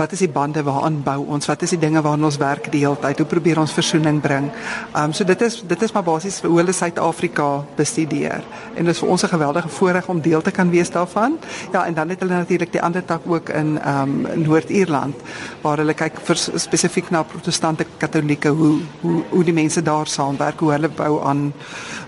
wat 0.00 0.12
is 0.16 0.22
die 0.24 0.32
bande 0.32 0.62
waaraan 0.64 1.02
bou 1.04 1.18
ons? 1.34 1.48
Wat 1.50 1.62
is 1.62 1.74
die 1.74 1.80
dinge 1.80 2.00
waaraan 2.00 2.24
ons 2.24 2.38
werk 2.40 2.70
die 2.72 2.80
hele 2.84 2.96
tyd? 3.02 3.20
Hoe 3.20 3.28
probeer 3.28 3.60
ons 3.60 3.74
versoening 3.76 4.20
bring? 4.24 4.48
Ehm 4.94 5.10
um, 5.10 5.12
so 5.16 5.24
dit 5.28 5.42
is 5.44 5.60
dit 5.68 5.82
is 5.86 5.92
maar 5.92 6.06
basies 6.06 6.40
hoe 6.46 6.56
hulle 6.56 6.72
Suid-Afrika 6.72 7.48
bestudeer. 7.76 8.44
En 8.74 8.88
dit 8.88 8.94
is 8.94 9.02
vir 9.02 9.08
ons 9.08 9.24
'n 9.24 9.32
geweldige 9.34 9.68
voorreg 9.68 10.08
om 10.08 10.20
deel 10.20 10.42
te 10.42 10.50
kan 10.50 10.70
wees 10.70 10.90
daarvan. 10.90 11.38
Ja, 11.72 11.86
en 11.86 11.94
dan 11.94 12.08
het 12.08 12.20
hulle 12.20 12.34
natuurlik 12.34 12.72
die 12.72 12.82
ander 12.82 13.04
tak 13.04 13.20
ook 13.26 13.48
in 13.48 13.78
ehm 13.80 14.26
um, 14.26 14.42
Noord-Ierland 14.42 15.14
waar 15.62 15.76
hulle 15.76 15.94
kyk 15.94 16.20
vir 16.22 16.36
spesifiek 16.36 17.10
na 17.10 17.22
protestante 17.22 17.86
katolieke 17.98 18.48
hoe 18.48 18.80
hoe 19.00 19.22
hoe 19.30 19.44
die 19.44 19.54
mense 19.54 19.82
daar 19.82 20.06
saamwerk, 20.06 20.60
hoe 20.60 20.72
hulle 20.72 20.88
bou 20.88 21.22
aan 21.24 21.52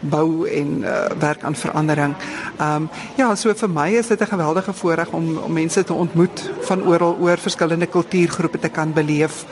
bou 0.00 0.49
en 0.49 0.82
uh, 0.82 1.06
werk 1.18 1.42
aan 1.42 1.54
verandering. 1.54 2.14
Ehm 2.58 2.75
um, 2.75 2.88
ja, 3.16 3.34
so 3.34 3.54
vir 3.54 3.70
my 3.70 3.90
is 3.90 4.06
dit 4.06 4.20
'n 4.20 4.26
geweldige 4.26 4.72
voorreg 4.72 5.08
om 5.11 5.38
om 5.38 5.52
mense 5.52 5.84
te 5.84 5.92
ontmoet 5.92 6.50
van 6.61 6.82
oral 6.82 7.16
oor 7.20 7.38
verskillende 7.38 7.81
verskillende 7.82 7.86
kultuurgroepe 7.86 8.58
te 8.58 8.70
kan 8.70 8.92
beleef. 8.92 9.44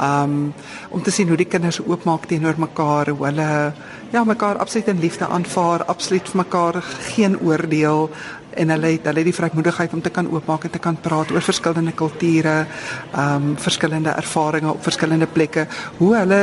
Um 0.00 0.54
om 0.90 1.02
te 1.02 1.10
sien 1.10 1.28
hoe 1.28 1.36
die 1.36 1.48
kinders 1.48 1.80
oopmaak 1.80 2.26
teenoor 2.26 2.56
mekaar, 2.58 3.10
hoe 3.10 3.26
hulle 3.26 3.72
ja, 4.12 4.24
mekaar 4.24 4.58
absoluut 4.58 4.88
in 4.88 5.00
liefde 5.00 5.26
aanvaar, 5.26 5.84
absoluut 5.86 6.28
vir 6.28 6.42
mekaar 6.42 6.82
geen 7.14 7.38
oordeel 7.40 8.10
en 8.58 8.70
hulle 8.70 8.92
het 8.94 9.04
hulle 9.06 9.20
het 9.20 9.28
die 9.28 9.34
vrymoedigheid 9.34 9.92
om 9.92 10.00
te 10.02 10.10
kan 10.10 10.30
oopmaak 10.30 10.64
en 10.64 10.70
te 10.70 10.78
kan 10.78 10.96
praat 10.96 11.30
oor 11.30 11.42
verskillende 11.42 11.92
kulture, 11.92 12.66
um 13.14 13.56
verskillende 13.56 14.10
ervarings 14.16 14.72
op 14.72 14.82
verskillende 14.82 15.26
plekke, 15.26 15.66
hoe 15.98 16.16
hulle 16.16 16.40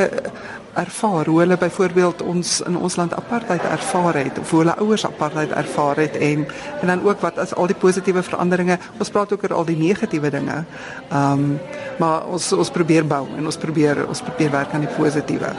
ervaar 0.75 1.29
hoe 1.31 1.39
hulle 1.39 1.57
byvoorbeeld 1.57 2.21
ons 2.21 2.59
in 2.67 2.77
ons 2.77 2.95
land 2.99 3.13
apartheid 3.15 3.63
ervaar 3.69 4.19
het 4.19 4.39
of 4.39 4.49
hoe 4.51 4.59
hulle 4.63 4.77
ouers 4.83 5.05
apartheid 5.05 5.51
ervaar 5.51 6.01
het 6.03 6.15
en 6.15 6.45
en 6.81 6.87
dan 6.87 7.03
ook 7.03 7.21
wat 7.21 7.39
as 7.39 7.55
al 7.55 7.67
die 7.71 7.79
positiewe 7.79 8.23
veranderinge 8.23 8.79
ons 8.99 9.09
praat 9.09 9.33
ook 9.33 9.43
oor 9.43 9.53
al 9.53 9.65
die 9.65 9.79
negatiewe 9.79 10.29
dinge. 10.29 10.63
Ehm 11.09 11.31
um, 11.31 11.59
maar 11.99 12.25
ons 12.27 12.51
ons 12.53 12.71
probeer 12.71 13.07
bou 13.07 13.23
en 13.37 13.45
ons 13.45 13.57
probeer 13.57 14.07
ons 14.07 14.21
probeer 14.21 14.51
werk 14.51 14.73
aan 14.73 14.83
die 14.87 14.95
positiewe. 14.97 15.53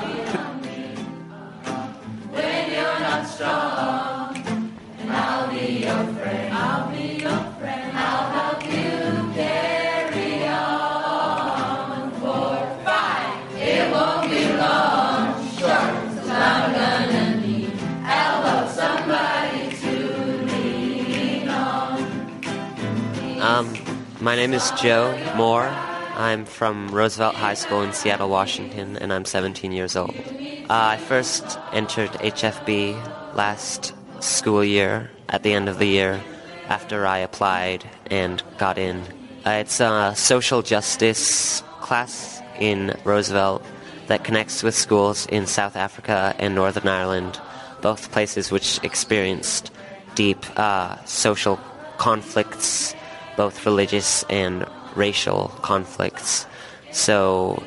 My 24.27 24.35
name 24.35 24.55
is 24.55 24.73
Joe 24.73 25.17
Moore. 25.37 25.69
I'm 26.17 26.47
from 26.47 26.89
Roosevelt 26.89 27.37
High 27.37 27.55
School 27.55 27.83
in 27.83 27.93
Seattle, 27.93 28.29
Washington, 28.29 28.97
and 28.97 29.13
I'm 29.13 29.25
17 29.25 29.71
years 29.71 29.95
old. 29.95 30.17
Uh, 30.19 30.67
I 30.69 30.97
first 30.97 31.45
entered 31.73 32.11
HFB 32.11 33.37
last 33.37 33.95
school 34.19 34.65
year 34.65 35.13
at 35.29 35.45
the 35.45 35.53
end 35.53 35.69
of 35.69 35.79
the 35.79 35.87
year 35.87 36.21
after 36.69 37.07
I 37.07 37.19
applied 37.19 37.89
and 38.11 38.43
got 38.59 38.79
in. 38.79 39.01
Uh, 39.47 39.61
it's 39.61 39.79
a 39.79 40.13
social 40.17 40.61
justice 40.61 41.63
class 41.81 42.43
in 42.59 42.97
Roosevelt 43.05 43.65
that 44.09 44.25
connects 44.25 44.65
with 44.65 44.75
schools 44.75 45.27
in 45.27 45.47
South 45.47 45.77
Africa 45.77 46.35
and 46.41 46.57
Northern 46.57 46.89
Ireland, 46.89 47.39
both 47.81 48.11
places 48.11 48.51
which 48.51 48.81
experienced 48.83 49.71
deep 50.17 50.45
uh, 50.59 51.05
social 51.05 51.61
conflicts 51.97 52.97
both 53.37 53.65
religious 53.67 54.25
and 54.25 54.67
racial 54.95 55.49
conflicts. 55.63 56.47
So 56.93 57.63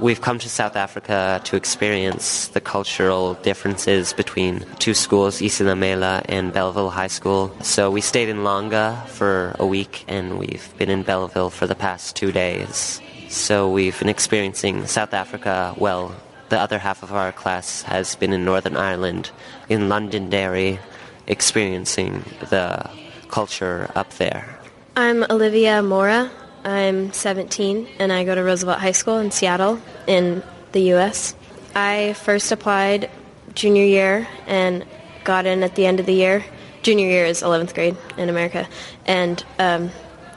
we've 0.00 0.20
come 0.20 0.38
to 0.40 0.48
South 0.48 0.74
Africa 0.74 1.40
to 1.44 1.56
experience 1.56 2.48
the 2.48 2.60
cultural 2.60 3.34
differences 3.34 4.12
between 4.12 4.64
two 4.78 4.94
schools, 4.94 5.40
Isilamela 5.40 6.24
and 6.28 6.52
Belleville 6.52 6.90
High 6.90 7.06
School. 7.08 7.54
So 7.62 7.90
we 7.90 8.00
stayed 8.00 8.28
in 8.28 8.38
Langa 8.38 9.06
for 9.06 9.54
a 9.58 9.66
week 9.66 10.04
and 10.08 10.38
we've 10.38 10.72
been 10.78 10.90
in 10.90 11.02
Belleville 11.02 11.50
for 11.50 11.66
the 11.66 11.74
past 11.74 12.16
two 12.16 12.32
days. 12.32 13.00
So 13.28 13.70
we've 13.70 13.98
been 13.98 14.08
experiencing 14.08 14.86
South 14.86 15.14
Africa 15.14 15.74
well. 15.78 16.14
The 16.48 16.58
other 16.58 16.78
half 16.78 17.02
of 17.02 17.12
our 17.14 17.32
class 17.32 17.82
has 17.82 18.14
been 18.16 18.32
in 18.32 18.44
Northern 18.44 18.76
Ireland, 18.76 19.30
in 19.70 19.88
Londonderry, 19.88 20.80
experiencing 21.26 22.24
the 22.50 22.90
culture 23.28 23.90
up 23.94 24.10
there. 24.14 24.58
I'm 24.94 25.24
Olivia 25.30 25.82
Mora. 25.82 26.30
I'm 26.64 27.14
17 27.14 27.88
and 27.98 28.12
I 28.12 28.24
go 28.24 28.34
to 28.34 28.44
Roosevelt 28.44 28.78
High 28.78 28.92
School 28.92 29.16
in 29.20 29.30
Seattle 29.30 29.80
in 30.06 30.42
the 30.72 30.80
U.S. 30.80 31.34
I 31.74 32.12
first 32.12 32.52
applied 32.52 33.10
junior 33.54 33.84
year 33.84 34.28
and 34.46 34.84
got 35.24 35.46
in 35.46 35.62
at 35.62 35.76
the 35.76 35.86
end 35.86 35.98
of 35.98 36.04
the 36.04 36.12
year. 36.12 36.44
Junior 36.82 37.06
year 37.06 37.24
is 37.24 37.40
11th 37.40 37.72
grade 37.72 37.96
in 38.18 38.28
America. 38.28 38.68
And 39.06 39.42
um, 39.58 39.92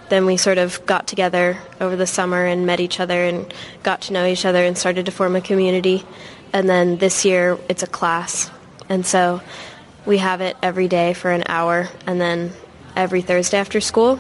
then 0.07 0.25
we 0.25 0.37
sort 0.37 0.57
of 0.57 0.85
got 0.85 1.05
together 1.05 1.57
over 1.81 1.97
the 1.97 2.07
summer 2.07 2.45
and 2.45 2.65
met 2.65 2.79
each 2.79 3.01
other 3.01 3.25
and 3.25 3.53
got 3.83 4.03
to 4.03 4.13
know 4.13 4.25
each 4.25 4.45
other 4.45 4.63
and 4.63 4.77
started 4.77 5.07
to 5.07 5.11
form 5.11 5.35
a 5.35 5.41
community. 5.41 6.05
And 6.53 6.69
then 6.69 6.95
this 6.95 7.25
year 7.25 7.59
it's 7.67 7.83
a 7.83 7.87
class. 7.87 8.49
And 8.87 9.05
so 9.05 9.41
we 10.05 10.19
have 10.19 10.39
it 10.39 10.55
every 10.63 10.87
day 10.87 11.13
for 11.13 11.29
an 11.31 11.43
hour 11.47 11.89
and 12.07 12.21
then 12.21 12.53
every 12.95 13.21
Thursday 13.21 13.57
after 13.57 13.81
school 13.81 14.17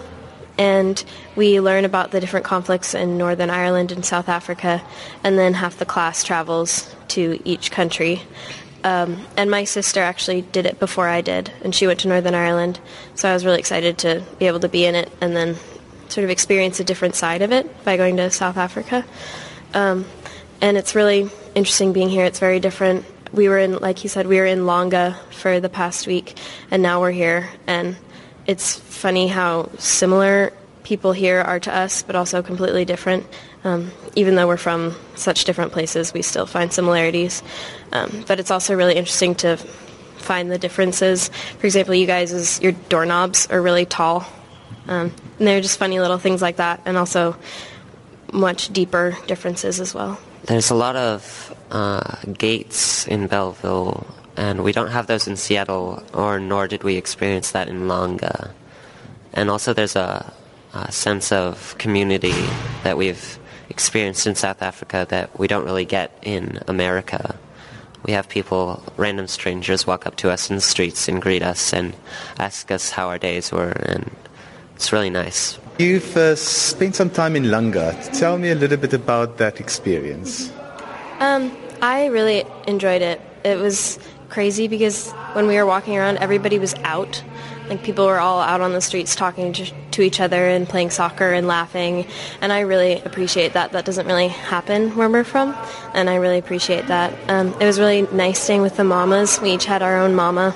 and 0.57 1.03
we 1.35 1.59
learn 1.59 1.85
about 1.85 2.11
the 2.11 2.19
different 2.19 2.45
conflicts 2.45 2.93
in 2.93 3.17
Northern 3.17 3.49
Ireland 3.49 3.91
and 3.91 4.05
South 4.05 4.29
Africa, 4.29 4.81
and 5.23 5.37
then 5.37 5.53
half 5.53 5.77
the 5.77 5.85
class 5.85 6.23
travels 6.23 6.93
to 7.09 7.39
each 7.43 7.71
country. 7.71 8.21
Um, 8.83 9.25
and 9.35 9.49
my 9.49 9.63
sister 9.63 9.99
actually 9.99 10.43
did 10.43 10.65
it 10.67 10.79
before 10.79 11.07
I 11.07 11.21
did, 11.21 11.51
and 11.63 11.73
she 11.73 11.87
went 11.87 12.01
to 12.01 12.07
Northern 12.07 12.35
Ireland, 12.35 12.79
so 13.15 13.27
I 13.27 13.33
was 13.33 13.43
really 13.43 13.59
excited 13.59 13.97
to 13.99 14.23
be 14.37 14.45
able 14.45 14.59
to 14.59 14.69
be 14.69 14.85
in 14.85 14.93
it 14.93 15.11
and 15.21 15.35
then 15.35 15.55
sort 16.07 16.23
of 16.23 16.29
experience 16.29 16.79
a 16.79 16.83
different 16.83 17.15
side 17.15 17.41
of 17.41 17.51
it 17.51 17.83
by 17.83 17.97
going 17.97 18.17
to 18.17 18.29
South 18.29 18.57
Africa. 18.57 19.03
Um, 19.73 20.05
and 20.61 20.77
it's 20.77 20.93
really 20.93 21.29
interesting 21.55 21.93
being 21.93 22.09
here. 22.09 22.25
It's 22.25 22.39
very 22.39 22.59
different. 22.59 23.05
We 23.33 23.49
were 23.49 23.57
in, 23.57 23.77
like 23.79 24.03
you 24.03 24.09
said, 24.09 24.27
we 24.27 24.37
were 24.37 24.45
in 24.45 24.67
Longa 24.67 25.19
for 25.31 25.59
the 25.59 25.67
past 25.67 26.05
week, 26.05 26.37
and 26.69 26.83
now 26.83 27.01
we're 27.01 27.11
here, 27.11 27.49
and 27.65 27.97
it's 28.45 28.75
funny 28.75 29.27
how 29.27 29.69
similar 29.77 30.53
people 30.83 31.11
here 31.11 31.41
are 31.41 31.59
to 31.59 31.75
us, 31.75 32.03
but 32.03 32.15
also 32.15 32.41
completely 32.41 32.85
different. 32.85 33.25
Um, 33.63 33.91
even 34.15 34.35
though 34.35 34.47
we're 34.47 34.57
from 34.57 34.95
such 35.15 35.43
different 35.43 35.71
places, 35.71 36.13
we 36.13 36.21
still 36.21 36.45
find 36.45 36.71
similarities. 36.71 37.41
Um, 37.91 38.23
but 38.27 38.39
it's 38.39 38.51
also 38.51 38.75
really 38.75 38.95
interesting 38.95 39.35
to 39.35 39.57
find 39.57 40.51
the 40.51 40.57
differences. 40.57 41.29
For 41.59 41.65
example, 41.65 41.95
you 41.95 42.05
guys, 42.05 42.61
your 42.61 42.73
doorknobs 42.89 43.47
are 43.49 43.61
really 43.61 43.85
tall. 43.85 44.25
Um, 44.87 45.11
and 45.39 45.47
they're 45.47 45.61
just 45.61 45.79
funny 45.79 45.99
little 45.99 46.19
things 46.19 46.41
like 46.41 46.57
that, 46.57 46.81
and 46.85 46.97
also 46.97 47.35
much 48.31 48.71
deeper 48.71 49.17
differences 49.25 49.79
as 49.79 49.95
well. 49.95 50.19
There's 50.43 50.69
a 50.69 50.75
lot 50.75 50.95
of 50.95 51.55
uh, 51.71 52.17
gates 52.37 53.07
in 53.07 53.27
Belleville 53.27 54.05
and 54.37 54.63
we 54.63 54.71
don't 54.71 54.89
have 54.89 55.07
those 55.07 55.27
in 55.27 55.35
Seattle, 55.35 56.03
or 56.13 56.39
nor 56.39 56.67
did 56.67 56.83
we 56.83 56.95
experience 56.95 57.51
that 57.51 57.67
in 57.67 57.87
Langa. 57.87 58.51
And 59.33 59.49
also, 59.49 59.73
there's 59.73 59.95
a, 59.95 60.33
a 60.73 60.91
sense 60.91 61.31
of 61.31 61.75
community 61.77 62.33
that 62.83 62.97
we've 62.97 63.39
experienced 63.69 64.27
in 64.27 64.35
South 64.35 64.61
Africa 64.61 65.05
that 65.09 65.37
we 65.39 65.47
don't 65.47 65.65
really 65.65 65.85
get 65.85 66.17
in 66.21 66.59
America. 66.67 67.35
We 68.05 68.13
have 68.13 68.29
people, 68.29 68.83
random 68.97 69.27
strangers, 69.27 69.87
walk 69.87 70.05
up 70.05 70.15
to 70.17 70.29
us 70.29 70.49
in 70.49 70.57
the 70.57 70.61
streets 70.61 71.07
and 71.07 71.21
greet 71.21 71.41
us 71.41 71.73
and 71.73 71.95
ask 72.37 72.69
us 72.71 72.91
how 72.91 73.09
our 73.09 73.17
days 73.17 73.51
were, 73.51 73.71
and 73.71 74.11
it's 74.75 74.93
really 74.93 75.09
nice. 75.09 75.57
You've 75.79 76.15
uh, 76.15 76.35
spent 76.35 76.95
some 76.95 77.09
time 77.09 77.35
in 77.35 77.45
Langa. 77.45 77.93
Tell 78.17 78.37
me 78.37 78.51
a 78.51 78.55
little 78.55 78.77
bit 78.77 78.93
about 78.93 79.37
that 79.37 79.59
experience. 79.59 80.51
Um, 81.19 81.51
I 81.81 82.05
really 82.07 82.45
enjoyed 82.67 83.01
it. 83.01 83.19
It 83.43 83.57
was 83.57 83.99
crazy 84.35 84.67
because 84.67 85.13
when 85.31 85.47
we 85.47 85.55
were 85.55 85.65
walking 85.65 85.97
around, 85.97 86.17
everybody 86.17 86.59
was 86.59 86.75
out. 86.83 87.23
Like 87.69 87.83
people 87.83 88.05
were 88.05 88.19
all 88.19 88.41
out 88.41 88.59
on 88.59 88.73
the 88.73 88.81
streets 88.81 89.15
talking 89.15 89.53
to, 89.53 90.01
each 90.01 90.19
other 90.19 90.45
and 90.45 90.67
playing 90.67 90.89
soccer 90.89 91.31
and 91.31 91.47
laughing. 91.47 92.05
And 92.41 92.51
I 92.51 92.59
really 92.59 93.01
appreciate 93.01 93.53
that. 93.53 93.71
That 93.71 93.85
doesn't 93.85 94.05
really 94.05 94.27
happen 94.27 94.93
where 94.97 95.09
we're 95.09 95.23
from. 95.23 95.55
And 95.93 96.09
I 96.09 96.15
really 96.15 96.37
appreciate 96.37 96.87
that. 96.87 97.13
Um, 97.29 97.55
it 97.61 97.65
was 97.65 97.79
really 97.79 98.01
nice 98.11 98.39
staying 98.39 98.61
with 98.61 98.75
the 98.75 98.83
mamas. 98.83 99.39
We 99.39 99.51
each 99.51 99.63
had 99.63 99.81
our 99.81 99.97
own 99.97 100.15
mama. 100.15 100.53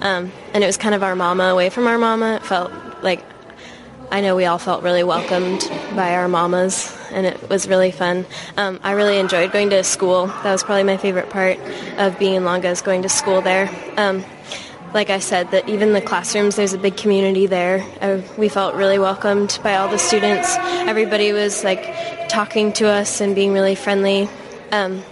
Um, 0.00 0.30
and 0.54 0.62
it 0.62 0.68
was 0.68 0.76
kind 0.76 0.94
of 0.94 1.02
our 1.02 1.16
mama 1.16 1.46
away 1.46 1.70
from 1.70 1.88
our 1.88 1.98
mama. 1.98 2.36
It 2.36 2.44
felt 2.44 2.70
like 3.02 3.24
I 4.12 4.20
know 4.20 4.36
we 4.36 4.44
all 4.44 4.58
felt 4.58 4.84
really 4.84 5.02
welcomed 5.02 5.68
by 5.96 6.14
our 6.14 6.28
mamas, 6.28 6.96
and 7.10 7.26
it 7.26 7.48
was 7.48 7.68
really 7.68 7.90
fun. 7.90 8.26
Um, 8.56 8.80
I 8.82 8.92
really 8.92 9.18
enjoyed 9.18 9.52
going 9.52 9.70
to 9.70 9.82
school. 9.84 10.26
That 10.26 10.52
was 10.52 10.62
probably 10.62 10.84
my 10.84 10.96
favorite 10.96 11.30
part 11.30 11.58
of 11.98 12.18
being 12.18 12.34
in 12.34 12.44
Longa 12.44 12.68
is 12.68 12.82
going 12.82 13.02
to 13.02 13.08
school 13.08 13.40
there. 13.40 13.70
Um, 13.96 14.24
like 14.94 15.10
I 15.10 15.18
said, 15.18 15.50
that 15.50 15.68
even 15.68 15.92
the 15.92 16.00
classrooms, 16.00 16.56
there's 16.56 16.72
a 16.72 16.78
big 16.78 16.96
community 16.96 17.46
there. 17.46 17.84
Uh, 18.00 18.22
we 18.36 18.48
felt 18.48 18.74
really 18.74 18.98
welcomed 18.98 19.58
by 19.62 19.76
all 19.76 19.88
the 19.88 19.98
students. 19.98 20.56
Everybody 20.58 21.32
was 21.32 21.62
like 21.62 22.28
talking 22.28 22.72
to 22.74 22.86
us 22.88 23.20
and 23.20 23.34
being 23.34 23.52
really 23.52 23.74
friendly. 23.74 24.28
Um, 24.72 25.02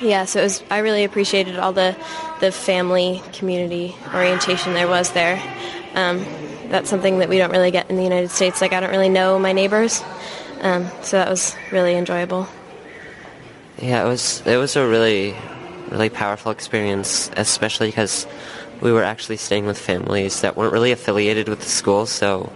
yeah, 0.00 0.24
so 0.24 0.40
it 0.40 0.44
was. 0.44 0.62
I 0.70 0.78
really 0.78 1.04
appreciated 1.04 1.58
all 1.58 1.72
the 1.72 1.96
the 2.40 2.52
family 2.52 3.22
community 3.32 3.96
orientation 4.14 4.74
there 4.74 4.88
was 4.88 5.10
there. 5.12 5.42
Um, 5.94 6.24
that's 6.68 6.90
something 6.90 7.20
that 7.20 7.28
we 7.28 7.38
don't 7.38 7.50
really 7.50 7.70
get 7.70 7.88
in 7.88 7.96
the 7.96 8.02
United 8.02 8.30
States. 8.30 8.60
Like 8.60 8.72
I 8.72 8.80
don't 8.80 8.90
really 8.90 9.08
know 9.08 9.38
my 9.38 9.52
neighbors, 9.52 10.02
um, 10.60 10.90
so 11.02 11.18
that 11.18 11.28
was 11.28 11.54
really 11.72 11.94
enjoyable. 11.94 12.48
Yeah, 13.80 14.04
it 14.04 14.08
was. 14.08 14.42
It 14.46 14.56
was 14.56 14.76
a 14.76 14.86
really, 14.86 15.36
really 15.90 16.08
powerful 16.08 16.50
experience, 16.50 17.30
especially 17.36 17.88
because 17.88 18.26
we 18.80 18.92
were 18.92 19.02
actually 19.02 19.36
staying 19.36 19.66
with 19.66 19.78
families 19.78 20.40
that 20.40 20.56
weren't 20.56 20.72
really 20.72 20.92
affiliated 20.92 21.48
with 21.48 21.60
the 21.60 21.68
school, 21.68 22.06
so 22.06 22.52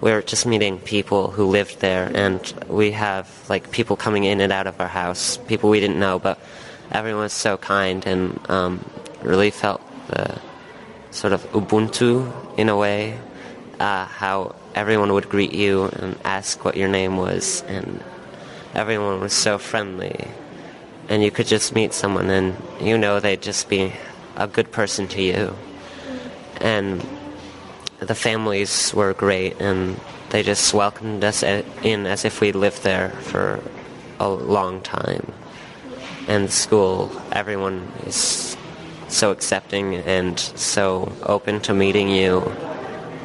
we 0.00 0.12
were 0.12 0.22
just 0.22 0.46
meeting 0.46 0.78
people 0.78 1.30
who 1.30 1.46
lived 1.46 1.80
there, 1.80 2.10
and 2.14 2.40
we 2.68 2.92
have 2.92 3.28
like 3.48 3.70
people 3.70 3.96
coming 3.96 4.24
in 4.24 4.40
and 4.40 4.52
out 4.52 4.66
of 4.66 4.80
our 4.80 4.88
house, 4.88 5.38
people 5.48 5.70
we 5.70 5.80
didn't 5.80 5.98
know, 5.98 6.18
but 6.18 6.38
everyone 6.92 7.22
was 7.22 7.32
so 7.32 7.56
kind 7.56 8.06
and 8.06 8.38
um, 8.50 8.84
really 9.22 9.50
felt 9.50 9.80
the 10.08 10.38
sort 11.10 11.32
of 11.32 11.42
Ubuntu 11.52 12.30
in 12.56 12.68
a 12.68 12.76
way, 12.76 13.18
uh, 13.80 14.06
how 14.06 14.54
everyone 14.78 15.12
would 15.12 15.28
greet 15.28 15.52
you 15.52 15.86
and 15.86 16.16
ask 16.24 16.64
what 16.64 16.76
your 16.76 16.86
name 16.86 17.16
was, 17.16 17.62
and 17.66 18.00
everyone 18.74 19.18
was 19.20 19.32
so 19.32 19.58
friendly. 19.58 20.28
And 21.08 21.20
you 21.20 21.32
could 21.32 21.48
just 21.48 21.74
meet 21.74 21.92
someone 21.92 22.30
and 22.30 22.54
you 22.80 22.96
know 22.96 23.18
they'd 23.18 23.42
just 23.42 23.68
be 23.68 23.92
a 24.36 24.46
good 24.46 24.70
person 24.70 25.08
to 25.08 25.20
you. 25.20 25.56
And 26.60 27.04
the 27.98 28.14
families 28.14 28.94
were 28.94 29.14
great 29.14 29.60
and 29.60 29.98
they 30.30 30.44
just 30.44 30.72
welcomed 30.72 31.24
us 31.24 31.42
in 31.42 32.06
as 32.06 32.24
if 32.24 32.40
we 32.40 32.52
lived 32.52 32.84
there 32.84 33.08
for 33.10 33.60
a 34.20 34.28
long 34.28 34.80
time. 34.82 35.32
And 36.28 36.52
school, 36.52 37.10
everyone 37.32 37.90
is 38.06 38.56
so 39.08 39.32
accepting 39.32 39.96
and 39.96 40.38
so 40.38 41.10
open 41.22 41.60
to 41.62 41.74
meeting 41.74 42.10
you. 42.10 42.52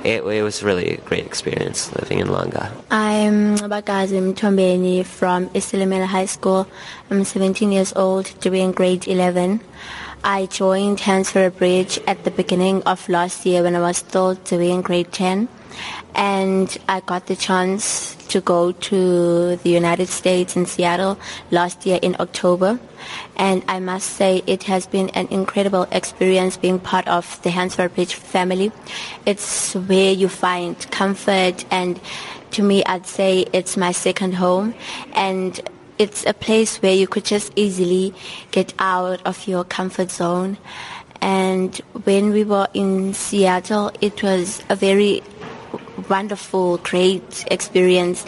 It, 0.04 0.24
it 0.24 0.44
was 0.44 0.62
really 0.62 0.90
a 0.90 0.98
great 0.98 1.26
experience 1.26 1.94
living 1.96 2.20
in 2.20 2.28
Langa. 2.28 2.72
I'm 2.92 3.56
Bagazim 3.58 4.34
Tombeni 4.34 5.06
from 5.06 5.48
Isilimela 5.52 6.08
High 6.08 6.26
School. 6.26 6.68
I'm 7.10 7.24
17 7.24 7.72
years 7.72 7.94
old, 7.96 8.38
doing 8.42 8.74
grade 8.74 9.08
11. 9.08 9.62
I 10.26 10.46
joined 10.46 11.02
Hands 11.02 11.30
for 11.30 11.46
a 11.46 11.52
Bridge 11.52 12.00
at 12.08 12.24
the 12.24 12.32
beginning 12.32 12.82
of 12.84 13.10
last 13.10 13.46
year 13.46 13.62
when 13.64 13.76
I 13.76 13.82
was 13.82 13.98
still 13.98 14.36
doing 14.36 14.82
grade 14.82 15.12
10. 15.12 15.50
And 16.16 16.78
I 16.88 17.02
got 17.02 17.28
the 17.28 17.36
chance 17.36 18.16
to 18.30 18.40
go 18.40 18.72
to 18.72 19.58
the 19.58 19.70
United 19.70 20.08
States 20.08 20.56
in 20.56 20.66
Seattle 20.66 21.20
last 21.52 21.86
year 21.86 22.00
in 22.02 22.16
October. 22.22 22.80
And 23.36 23.66
I 23.68 23.82
must 23.82 24.12
say 24.12 24.44
it 24.48 24.64
has 24.64 24.88
been 24.88 25.10
an 25.10 25.28
incredible 25.28 25.88
experience 25.92 26.56
being 26.56 26.80
part 26.80 27.06
of 27.10 27.42
the 27.42 27.50
Hands 27.50 27.76
for 27.76 27.84
a 27.84 27.90
Bridge 27.90 28.16
family. 28.16 28.72
It's 29.26 29.74
where 29.74 30.14
you 30.14 30.30
find 30.30 30.80
comfort 30.90 31.66
and 31.70 32.00
to 32.52 32.64
me 32.64 32.84
I'd 32.86 33.08
say 33.08 33.46
it's 33.52 33.76
my 33.76 33.92
second 33.92 34.36
home 34.36 34.76
and 35.14 35.60
it's 35.98 36.26
a 36.26 36.34
place 36.34 36.82
where 36.82 36.94
you 36.94 37.08
could 37.08 37.26
just 37.26 37.52
easily 37.56 38.14
get 38.52 38.74
out 38.80 39.22
of 39.26 39.48
your 39.48 39.64
comfort 39.64 40.12
zone. 40.12 40.58
And 41.22 41.76
when 42.04 42.32
we 42.32 42.44
were 42.44 42.68
in 42.74 43.14
Seattle, 43.14 43.92
it 44.02 44.22
was 44.22 44.62
a 44.70 44.76
very 44.76 45.24
wonderful, 46.10 46.78
great 46.78 47.46
experience. 47.50 48.26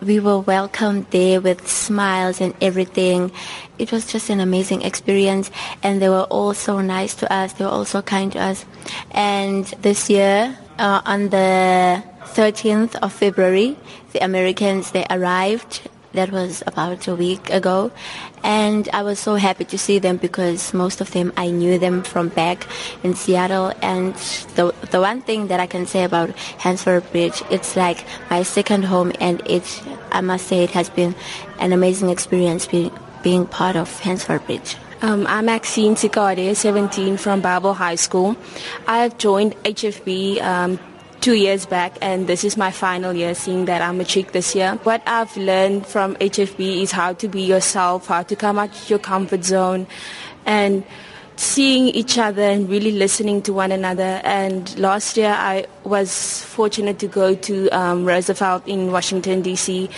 We 0.00 0.20
were 0.20 0.38
welcomed 0.38 1.06
there 1.10 1.40
with 1.40 1.68
smiles 1.68 2.40
and 2.40 2.54
everything. 2.60 3.32
It 3.78 3.92
was 3.92 4.06
just 4.06 4.30
an 4.30 4.40
amazing 4.40 4.82
experience 4.82 5.50
and 5.82 6.00
they 6.00 6.08
were 6.08 6.24
all 6.24 6.54
so 6.54 6.80
nice 6.80 7.14
to 7.16 7.32
us. 7.32 7.52
They 7.52 7.64
were 7.64 7.70
all 7.70 7.84
so 7.84 8.02
kind 8.02 8.32
to 8.32 8.40
us. 8.40 8.64
And 9.10 9.66
this 9.82 10.08
year, 10.08 10.56
uh, 10.78 11.02
on 11.04 11.28
the 11.28 12.02
13th 12.34 12.96
of 12.96 13.12
February, 13.12 13.76
the 14.12 14.24
Americans, 14.24 14.92
they 14.92 15.04
arrived 15.10 15.82
that 16.12 16.30
was 16.32 16.62
about 16.66 17.06
a 17.08 17.14
week 17.14 17.50
ago. 17.50 17.90
And 18.42 18.88
I 18.92 19.02
was 19.02 19.18
so 19.18 19.34
happy 19.34 19.64
to 19.66 19.78
see 19.78 19.98
them 19.98 20.16
because 20.16 20.72
most 20.72 21.00
of 21.00 21.10
them, 21.10 21.32
I 21.36 21.50
knew 21.50 21.78
them 21.78 22.02
from 22.02 22.28
back 22.28 22.66
in 23.02 23.14
Seattle. 23.14 23.72
And 23.82 24.14
the, 24.54 24.74
the 24.90 25.00
one 25.00 25.22
thing 25.22 25.48
that 25.48 25.60
I 25.60 25.66
can 25.66 25.86
say 25.86 26.04
about 26.04 26.30
Hansford 26.58 27.10
Bridge, 27.12 27.42
it's 27.50 27.76
like 27.76 28.04
my 28.30 28.42
second 28.42 28.84
home. 28.84 29.12
And 29.20 29.42
it, 29.46 29.82
I 30.10 30.20
must 30.20 30.46
say 30.46 30.64
it 30.64 30.70
has 30.70 30.88
been 30.88 31.14
an 31.58 31.72
amazing 31.72 32.08
experience 32.08 32.66
being, 32.66 32.92
being 33.22 33.46
part 33.46 33.76
of 33.76 34.00
Hansford 34.00 34.46
Bridge. 34.46 34.76
Um, 35.00 35.28
I'm 35.28 35.44
Maxine 35.44 35.94
Sikade, 35.94 36.56
17 36.56 37.18
from 37.18 37.40
Bible 37.40 37.74
High 37.74 37.94
School. 37.94 38.36
I 38.88 38.98
have 38.98 39.16
joined 39.16 39.54
HFB 39.62 40.42
um, 40.42 40.80
two 41.20 41.34
years 41.34 41.66
back 41.66 41.96
and 42.00 42.26
this 42.26 42.44
is 42.44 42.56
my 42.56 42.70
final 42.70 43.12
year 43.12 43.34
seeing 43.34 43.64
that 43.64 43.82
I'm 43.82 44.00
a 44.00 44.04
chick 44.04 44.32
this 44.32 44.54
year. 44.54 44.78
What 44.84 45.02
I've 45.06 45.36
learned 45.36 45.86
from 45.86 46.14
HFB 46.16 46.82
is 46.82 46.92
how 46.92 47.12
to 47.14 47.28
be 47.28 47.42
yourself, 47.42 48.06
how 48.06 48.22
to 48.22 48.36
come 48.36 48.58
out 48.58 48.70
of 48.70 48.90
your 48.90 48.98
comfort 48.98 49.44
zone 49.44 49.86
and 50.46 50.84
seeing 51.36 51.88
each 51.88 52.18
other 52.18 52.42
and 52.42 52.68
really 52.68 52.92
listening 52.92 53.42
to 53.42 53.52
one 53.52 53.70
another. 53.72 54.20
And 54.24 54.76
last 54.78 55.16
year 55.16 55.34
I 55.36 55.66
was 55.84 56.42
fortunate 56.42 56.98
to 57.00 57.06
go 57.06 57.34
to 57.34 57.68
um, 57.70 58.04
Roosevelt 58.04 58.66
in 58.66 58.90
Washington, 58.90 59.42
D.C. 59.42 59.88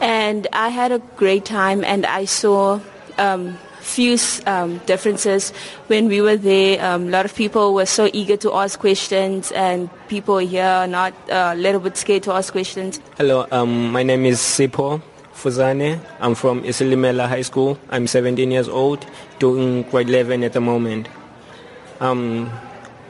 And 0.00 0.46
I 0.52 0.68
had 0.68 0.92
a 0.92 0.98
great 1.16 1.44
time 1.44 1.84
and 1.84 2.06
I 2.06 2.24
saw 2.24 2.80
um, 3.18 3.58
few 3.90 4.16
um, 4.46 4.78
differences. 4.86 5.50
When 5.88 6.06
we 6.06 6.20
were 6.20 6.36
there, 6.36 6.82
um, 6.84 7.08
a 7.08 7.10
lot 7.10 7.24
of 7.24 7.34
people 7.34 7.74
were 7.74 7.86
so 7.86 8.08
eager 8.12 8.36
to 8.38 8.54
ask 8.54 8.78
questions, 8.78 9.52
and 9.52 9.90
people 10.08 10.38
here 10.38 10.64
are 10.64 10.86
not 10.86 11.12
uh, 11.28 11.52
a 11.52 11.56
little 11.56 11.80
bit 11.80 11.96
scared 11.96 12.22
to 12.24 12.32
ask 12.32 12.52
questions. 12.52 13.00
Hello, 13.18 13.46
um, 13.50 13.90
my 13.90 14.02
name 14.02 14.24
is 14.24 14.38
Sipo 14.38 15.02
Fuzane. 15.34 15.98
I'm 16.20 16.34
from 16.34 16.62
Isilimela 16.62 17.28
High 17.28 17.42
School. 17.42 17.78
I'm 17.90 18.06
17 18.06 18.50
years 18.50 18.68
old, 18.68 19.04
doing 19.38 19.82
grade 19.82 20.08
11 20.08 20.44
at 20.44 20.52
the 20.52 20.60
moment. 20.60 21.08
Um, 21.98 22.50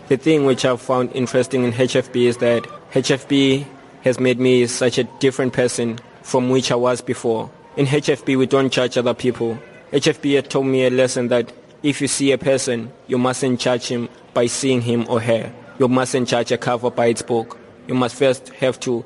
the 0.08 0.16
thing 0.16 0.44
which 0.44 0.64
I've 0.64 0.80
found 0.80 1.12
interesting 1.12 1.64
in 1.64 1.72
HFB 1.72 2.26
is 2.26 2.36
that 2.38 2.64
HFB 2.92 3.66
has 4.02 4.18
made 4.18 4.40
me 4.40 4.66
such 4.66 4.98
a 4.98 5.04
different 5.20 5.52
person 5.52 5.98
from 6.22 6.50
which 6.50 6.72
I 6.72 6.74
was 6.74 7.00
before. 7.00 7.50
In 7.76 7.86
HFB, 7.86 8.36
we 8.36 8.46
don't 8.46 8.72
judge 8.72 8.98
other 8.98 9.14
people. 9.14 9.58
HFB 9.92 10.36
had 10.36 10.50
taught 10.50 10.62
me 10.62 10.86
a 10.86 10.90
lesson 10.90 11.28
that 11.28 11.52
if 11.82 12.00
you 12.00 12.06
see 12.06 12.30
a 12.30 12.38
person, 12.38 12.92
you 13.08 13.18
mustn't 13.18 13.58
judge 13.58 13.88
him 13.88 14.08
by 14.34 14.46
seeing 14.46 14.82
him 14.82 15.04
or 15.08 15.20
her. 15.20 15.52
You 15.80 15.88
mustn't 15.88 16.28
judge 16.28 16.52
a 16.52 16.58
cover 16.58 16.90
by 16.90 17.06
its 17.06 17.22
book. 17.22 17.58
You 17.88 17.94
must 17.94 18.14
first 18.14 18.50
have 18.50 18.78
to 18.80 19.04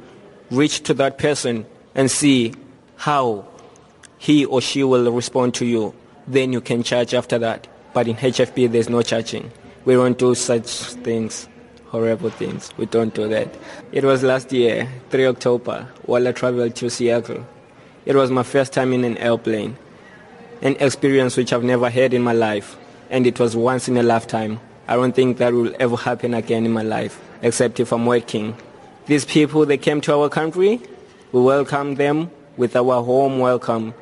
reach 0.50 0.82
to 0.82 0.94
that 0.94 1.16
person 1.16 1.64
and 1.94 2.10
see 2.10 2.52
how 2.96 3.46
he 4.18 4.44
or 4.44 4.60
she 4.60 4.84
will 4.84 5.10
respond 5.10 5.54
to 5.54 5.64
you. 5.64 5.94
Then 6.26 6.52
you 6.52 6.60
can 6.60 6.82
judge 6.82 7.14
after 7.14 7.38
that. 7.38 7.66
But 7.94 8.06
in 8.06 8.16
HFP, 8.16 8.70
there's 8.70 8.90
no 8.90 9.00
judging. 9.00 9.52
We 9.86 9.94
don't 9.94 10.18
do 10.18 10.34
such 10.34 10.68
things, 11.04 11.48
horrible 11.86 12.30
things. 12.30 12.70
We 12.76 12.84
don't 12.86 13.14
do 13.14 13.26
that. 13.28 13.48
It 13.92 14.04
was 14.04 14.22
last 14.22 14.52
year, 14.52 14.88
3 15.08 15.26
October, 15.26 15.88
while 16.02 16.28
I 16.28 16.32
traveled 16.32 16.74
to 16.76 16.90
Seattle. 16.90 17.46
It 18.04 18.16
was 18.16 18.30
my 18.30 18.42
first 18.42 18.74
time 18.74 18.92
in 18.92 19.04
an 19.04 19.16
airplane 19.16 19.78
an 20.62 20.76
experience 20.80 21.36
which 21.36 21.52
I've 21.52 21.64
never 21.64 21.90
had 21.90 22.14
in 22.14 22.22
my 22.22 22.32
life, 22.32 22.76
and 23.10 23.26
it 23.26 23.38
was 23.38 23.56
once 23.56 23.88
in 23.88 23.96
a 23.96 24.02
lifetime. 24.02 24.60
I 24.86 24.96
don't 24.96 25.14
think 25.14 25.38
that 25.38 25.52
will 25.52 25.74
ever 25.78 25.96
happen 25.96 26.34
again 26.34 26.66
in 26.66 26.72
my 26.72 26.82
life, 26.82 27.20
except 27.42 27.80
if 27.80 27.92
I'm 27.92 28.06
working. 28.06 28.56
These 29.06 29.24
people, 29.24 29.66
they 29.66 29.78
came 29.78 30.00
to 30.02 30.14
our 30.14 30.28
country. 30.28 30.80
We 31.32 31.40
welcomed 31.40 31.96
them 31.96 32.30
with 32.56 32.76
our 32.76 33.02
home 33.02 33.38
welcome. 33.38 33.94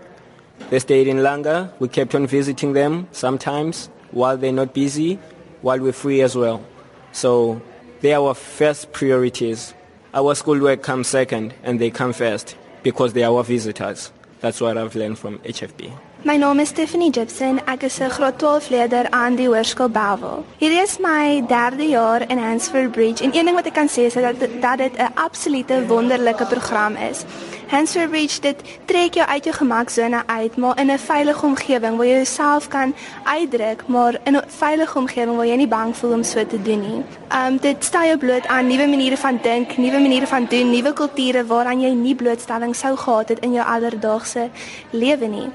They 0.70 0.78
stayed 0.78 1.08
in 1.08 1.18
Langa. 1.18 1.72
We 1.78 1.88
kept 1.88 2.14
on 2.14 2.26
visiting 2.26 2.72
them 2.72 3.08
sometimes 3.12 3.88
while 4.10 4.36
they're 4.36 4.52
not 4.52 4.74
busy, 4.74 5.18
while 5.62 5.80
we're 5.80 5.92
free 5.92 6.20
as 6.20 6.36
well. 6.36 6.64
So 7.12 7.60
they 8.00 8.12
are 8.14 8.26
our 8.26 8.34
first 8.34 8.92
priorities. 8.92 9.74
Our 10.14 10.34
schoolwork 10.34 10.82
comes 10.82 11.08
second, 11.08 11.54
and 11.62 11.80
they 11.80 11.90
come 11.90 12.12
first 12.12 12.56
because 12.82 13.12
they 13.12 13.22
are 13.22 13.34
our 13.34 13.44
visitors. 13.44 14.12
That's 14.40 14.60
what 14.60 14.76
I've 14.76 14.94
learned 14.94 15.18
from 15.18 15.38
HFB. 15.40 15.92
My 16.24 16.36
naam 16.36 16.60
is 16.60 16.68
Stephanie 16.68 17.10
Gibson. 17.10 17.58
Ek 17.66 17.82
is 17.82 17.98
'n 17.98 18.10
graad 18.10 18.38
12 18.38 18.68
leerder 18.70 19.10
aan 19.10 19.34
die 19.34 19.48
Hoërskool 19.48 19.88
Bellville. 19.88 20.44
Hierdie 20.58 20.82
is 20.82 20.98
my 20.98 21.42
3de 21.48 21.88
jaar 21.88 22.30
in 22.30 22.38
Hansford 22.38 22.92
Bridge 22.92 23.24
en 23.24 23.34
een 23.34 23.44
ding 23.44 23.56
wat 23.56 23.66
ek 23.66 23.74
kan 23.74 23.88
sê 23.88 24.06
is 24.06 24.14
dat 24.14 24.38
dat 24.60 24.78
dit 24.78 24.96
'n 24.96 25.12
absolute 25.14 25.86
wonderlike 25.86 26.46
program 26.46 26.94
is. 26.96 27.24
Hands 27.66 27.92
for 27.92 28.02
a 28.02 28.06
Bridge 28.06 28.40
dit 28.40 28.56
trek 28.84 29.14
jou 29.14 29.26
uit 29.26 29.44
jou 29.44 29.56
gemaksone 29.56 30.22
uit, 30.26 30.56
maar 30.56 30.80
in 30.80 30.90
'n 30.90 30.98
veilige 30.98 31.46
omgewing 31.46 31.96
waar 31.96 32.06
jy 32.06 32.14
jouself 32.14 32.68
kan 32.68 32.94
uitdruk, 33.24 33.82
maar 33.86 34.20
in 34.24 34.36
'n 34.36 34.42
veilige 34.46 34.98
omgewing 34.98 35.36
waar 35.36 35.46
jy 35.46 35.56
nie 35.56 35.68
bang 35.68 35.96
voel 35.96 36.12
om 36.12 36.22
so 36.22 36.46
te 36.46 36.62
doen 36.62 36.80
nie. 36.80 37.02
Um 37.34 37.56
dit 37.56 37.84
stel 37.84 38.04
jou 38.04 38.16
bloot 38.16 38.46
aan 38.46 38.66
nuwe 38.66 38.86
maniere 38.86 39.16
van 39.16 39.38
dink, 39.42 39.76
nuwe 39.76 39.98
maniere 39.98 40.26
van 40.26 40.46
doen, 40.48 40.70
nuwe 40.70 40.92
kulture 40.92 41.46
waaraan 41.46 41.80
jy 41.80 41.90
nie 41.94 42.14
blootstelling 42.14 42.76
sou 42.76 42.96
gehad 42.96 43.28
het 43.28 43.38
in 43.38 43.52
jou 43.52 43.66
alledaagse 43.66 44.50
lewe 44.90 45.26
nie. 45.26 45.50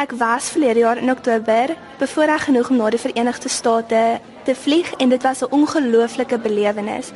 Ek 0.00 0.14
was 0.16 0.48
verlede 0.48 0.80
jaar 0.80 0.96
in 0.96 1.10
Oktober 1.10 1.74
bevoorreg 1.98 2.44
genoeg 2.44 2.70
om 2.70 2.78
na 2.80 2.86
die 2.88 3.00
Verenigde 3.00 3.50
State 3.52 4.20
te 4.46 4.54
vlieg 4.56 4.88
en 4.96 5.08
dit 5.12 5.22
was 5.22 5.42
'n 5.42 5.52
ongelooflike 5.52 6.38
belewenis. 6.38 7.10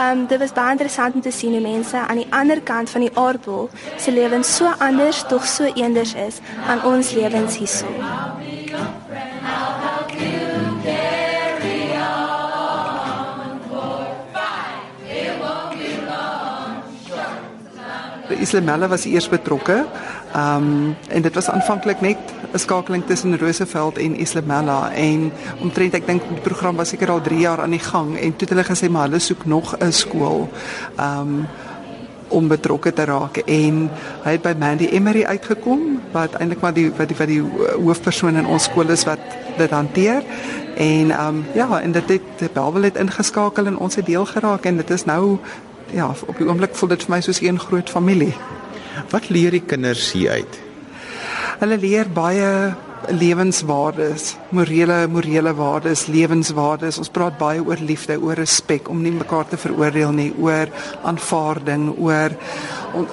Um 0.00 0.26
dit 0.26 0.38
was 0.38 0.52
baie 0.52 0.70
interessant 0.70 1.14
om 1.14 1.20
te 1.20 1.30
sien 1.30 1.52
hoe 1.52 1.60
mense 1.60 1.96
aan 1.96 2.16
die 2.16 2.26
ander 2.30 2.60
kant 2.60 2.90
van 2.90 3.00
die 3.00 3.10
aardbol 3.14 3.70
se 3.96 4.12
lewens 4.12 4.56
so 4.56 4.72
anders 4.78 5.24
tog 5.28 5.46
so 5.46 5.64
eenders 5.64 6.14
is 6.14 6.36
aan 6.66 6.84
ons 6.84 7.12
lewens 7.12 7.56
hierso. 7.56 7.86
Islamella 18.28 18.88
was 18.88 19.04
eers 19.04 19.28
betrokke. 19.28 19.86
Ehm 20.36 20.56
um, 20.56 20.96
en 21.08 21.22
dit 21.22 21.34
was 21.34 21.48
aanvanklik 21.50 22.00
net 22.00 22.18
'n 22.52 22.58
skakeling 22.58 23.06
tussen 23.06 23.38
Roosevelt 23.38 23.98
en 23.98 24.16
Islamella 24.16 24.92
en 24.92 25.32
omtrent 25.60 25.94
ek 25.94 26.06
dink 26.06 26.22
die 26.28 26.40
program 26.40 26.76
was 26.76 26.88
seker 26.88 27.10
al 27.10 27.20
3 27.20 27.38
jaar 27.38 27.60
aan 27.60 27.70
die 27.70 27.86
gang 27.92 28.18
en 28.18 28.36
toe 28.36 28.48
het 28.48 28.48
hulle 28.48 28.64
gesê 28.64 28.90
maar 28.90 29.02
hulle 29.02 29.18
soek 29.18 29.44
nog 29.44 29.76
'n 29.78 29.92
skool. 29.92 30.48
Ehm 30.96 31.20
um, 31.20 31.46
om 32.28 32.48
betrokke 32.48 32.92
te 32.92 33.04
raak 33.04 33.36
en 33.36 33.90
hy 34.22 34.30
het 34.30 34.42
by 34.42 34.54
Mandy 34.58 34.84
Emery 34.84 35.24
uitgekom 35.24 36.00
wat 36.12 36.34
eintlik 36.34 36.60
maar 36.60 36.74
die 36.74 36.90
wat 36.96 37.08
die 37.08 37.16
wat 37.16 37.28
die 37.28 37.42
hoofpersoon 37.84 38.36
in 38.36 38.46
ons 38.46 38.64
skool 38.64 38.88
is 38.88 39.04
wat 39.04 39.18
dit 39.56 39.70
hanteer 39.70 40.22
en 40.76 41.10
ehm 41.10 41.28
um, 41.28 41.44
ja 41.54 41.80
en 41.80 41.92
dit 41.92 42.08
het 42.08 42.52
Belwel 42.52 42.82
het 42.82 42.96
ingeskakel 42.96 43.66
en 43.66 43.78
ons 43.78 43.94
het 43.94 44.06
deel 44.06 44.26
geraak 44.26 44.64
en 44.64 44.76
dit 44.76 44.90
is 44.90 45.04
nou 45.04 45.38
ja, 45.90 46.14
op 46.26 46.38
die 46.38 46.46
oomblik 46.46 46.74
voel 46.74 46.88
dit 46.88 47.02
vir 47.02 47.14
my 47.14 47.20
soos 47.20 47.40
een 47.40 47.58
groot 47.58 47.90
familie. 47.90 48.34
Wat 49.10 49.28
leer 49.28 49.56
die 49.56 49.64
kinders 49.64 50.12
hier 50.12 50.30
uit? 50.40 50.58
Hulle 51.60 51.78
leer 51.80 52.08
baie 52.12 52.74
lewenswaardes, 53.12 54.34
morele 54.50 55.06
morele 55.08 55.52
waardes, 55.54 56.06
lewenswaardes. 56.10 56.98
Ons 56.98 57.12
praat 57.12 57.38
baie 57.38 57.62
oor 57.62 57.80
liefde, 57.80 58.18
oor 58.20 58.38
respek, 58.40 58.90
om 58.90 59.02
nie 59.02 59.14
mekaar 59.14 59.48
te 59.48 59.60
veroordeel 59.60 60.12
nie, 60.16 60.30
oor 60.42 60.72
aanvaarding, 61.06 61.90
oor 62.02 62.34
on, 62.96 63.08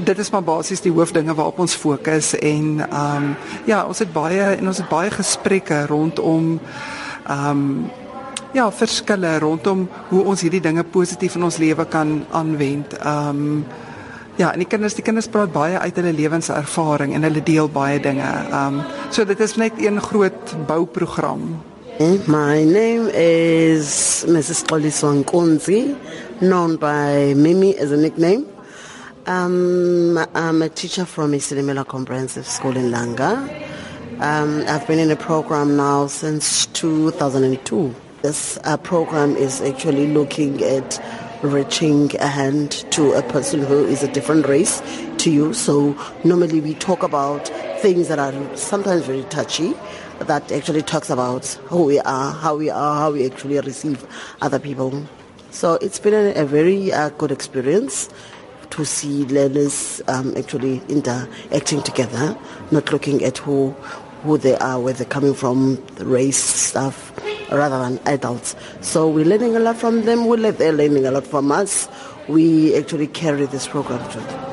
dit 0.00 0.18
is 0.18 0.30
maar 0.32 0.44
basies 0.46 0.80
die 0.80 0.92
hoofdinge 0.92 1.34
waarop 1.36 1.58
ons 1.64 1.74
fokus 1.76 2.32
en 2.38 2.80
ehm 2.86 3.16
um, 3.16 3.32
ja, 3.68 3.82
ons 3.84 3.98
het 4.00 4.12
baie 4.12 4.54
en 4.56 4.70
ons 4.70 4.78
het 4.80 4.88
baie 4.88 5.10
gesprekke 5.12 5.84
rondom 5.90 6.54
ehm 7.26 7.50
um, 7.50 7.66
ja, 8.52 8.70
verskille 8.70 9.38
rondom 9.40 9.86
hoe 10.08 10.24
ons 10.28 10.42
hierdie 10.44 10.60
dinge 10.60 10.84
positief 10.84 11.36
in 11.36 11.44
ons 11.48 11.56
lewe 11.56 11.84
kan 11.88 12.22
aanwend. 12.30 12.96
Ehm 13.00 13.28
um, 13.28 13.64
ja, 14.36 14.52
en 14.52 14.62
die 14.62 14.68
kinders, 14.68 14.94
die 14.94 15.04
kinders 15.04 15.28
praat 15.28 15.52
baie 15.52 15.78
uit 15.78 15.98
hulle 16.00 16.12
lewenservaring 16.16 17.14
en 17.14 17.26
hulle 17.28 17.42
deel 17.42 17.68
baie 17.68 18.00
dinge. 18.00 18.28
Ehm 18.28 18.80
um, 18.80 18.80
so 19.10 19.24
dit 19.24 19.40
is 19.40 19.56
net 19.56 19.72
een 19.78 20.00
groot 20.00 20.54
bouprogram. 20.66 21.62
My 22.26 22.64
name 22.64 23.12
is 23.12 24.24
Mrs. 24.26 24.64
Xoliso 24.64 25.12
Nkunzi, 25.12 25.94
known 26.40 26.76
by 26.76 27.34
Mimi 27.36 27.76
as 27.78 27.92
a 27.92 27.96
nickname. 27.96 28.46
Um, 29.26 30.18
I'm 30.34 30.62
a 30.62 30.68
teacher 30.68 31.04
from 31.04 31.30
Isilimela 31.32 31.86
Comprehensive 31.86 32.46
School 32.46 32.76
in 32.76 32.90
Langa. 32.90 33.46
Um, 34.20 34.64
I've 34.66 34.86
been 34.88 34.98
in 34.98 35.08
the 35.08 35.16
program 35.16 35.76
now 35.76 36.08
since 36.08 36.66
2002. 36.66 37.94
This 38.22 38.58
uh, 38.64 38.76
program 38.78 39.36
is 39.36 39.60
actually 39.60 40.08
looking 40.08 40.62
at 40.62 40.98
reaching 41.42 42.14
a 42.16 42.26
hand 42.26 42.70
to 42.92 43.12
a 43.12 43.22
person 43.22 43.60
who 43.60 43.84
is 43.84 44.02
a 44.02 44.08
different 44.12 44.46
race 44.46 44.80
to 45.18 45.30
you. 45.30 45.52
So 45.52 45.96
normally 46.24 46.60
we 46.60 46.74
talk 46.74 47.02
about 47.02 47.48
things 47.80 48.08
that 48.08 48.18
are 48.18 48.56
sometimes 48.56 49.04
very 49.04 49.24
touchy 49.24 49.74
that 50.20 50.50
actually 50.52 50.82
talks 50.82 51.10
about 51.10 51.46
who 51.66 51.84
we 51.84 51.98
are, 52.00 52.32
how 52.32 52.56
we 52.56 52.70
are, 52.70 52.94
how 52.96 53.12
we 53.12 53.26
actually 53.26 53.58
receive 53.60 54.06
other 54.40 54.58
people. 54.58 55.04
So 55.50 55.74
it's 55.74 55.98
been 55.98 56.14
a, 56.14 56.42
a 56.42 56.44
very 56.44 56.92
uh, 56.92 57.10
good 57.10 57.32
experience 57.32 58.08
to 58.70 58.84
see 58.84 59.24
learners 59.26 60.00
um, 60.08 60.34
actually 60.36 60.80
interacting 60.88 61.82
together, 61.82 62.38
not 62.70 62.90
looking 62.92 63.22
at 63.22 63.38
who 63.38 63.74
who 64.22 64.38
they 64.38 64.56
are, 64.58 64.78
where 64.78 64.94
they're 64.94 65.04
coming 65.04 65.34
from, 65.34 65.84
the 65.96 66.06
race 66.06 66.38
stuff, 66.38 67.12
rather 67.56 67.78
than 67.78 67.98
adults. 68.06 68.56
So 68.80 69.08
we're 69.08 69.24
learning 69.24 69.56
a 69.56 69.60
lot 69.60 69.76
from 69.76 70.02
them. 70.02 70.26
We're 70.26 70.52
they're 70.52 70.72
learning 70.72 71.06
a 71.06 71.10
lot 71.10 71.26
from 71.26 71.52
us. 71.52 71.88
We 72.28 72.74
actually 72.76 73.06
carry 73.08 73.46
this 73.46 73.66
program 73.68 74.08
through. 74.10 74.51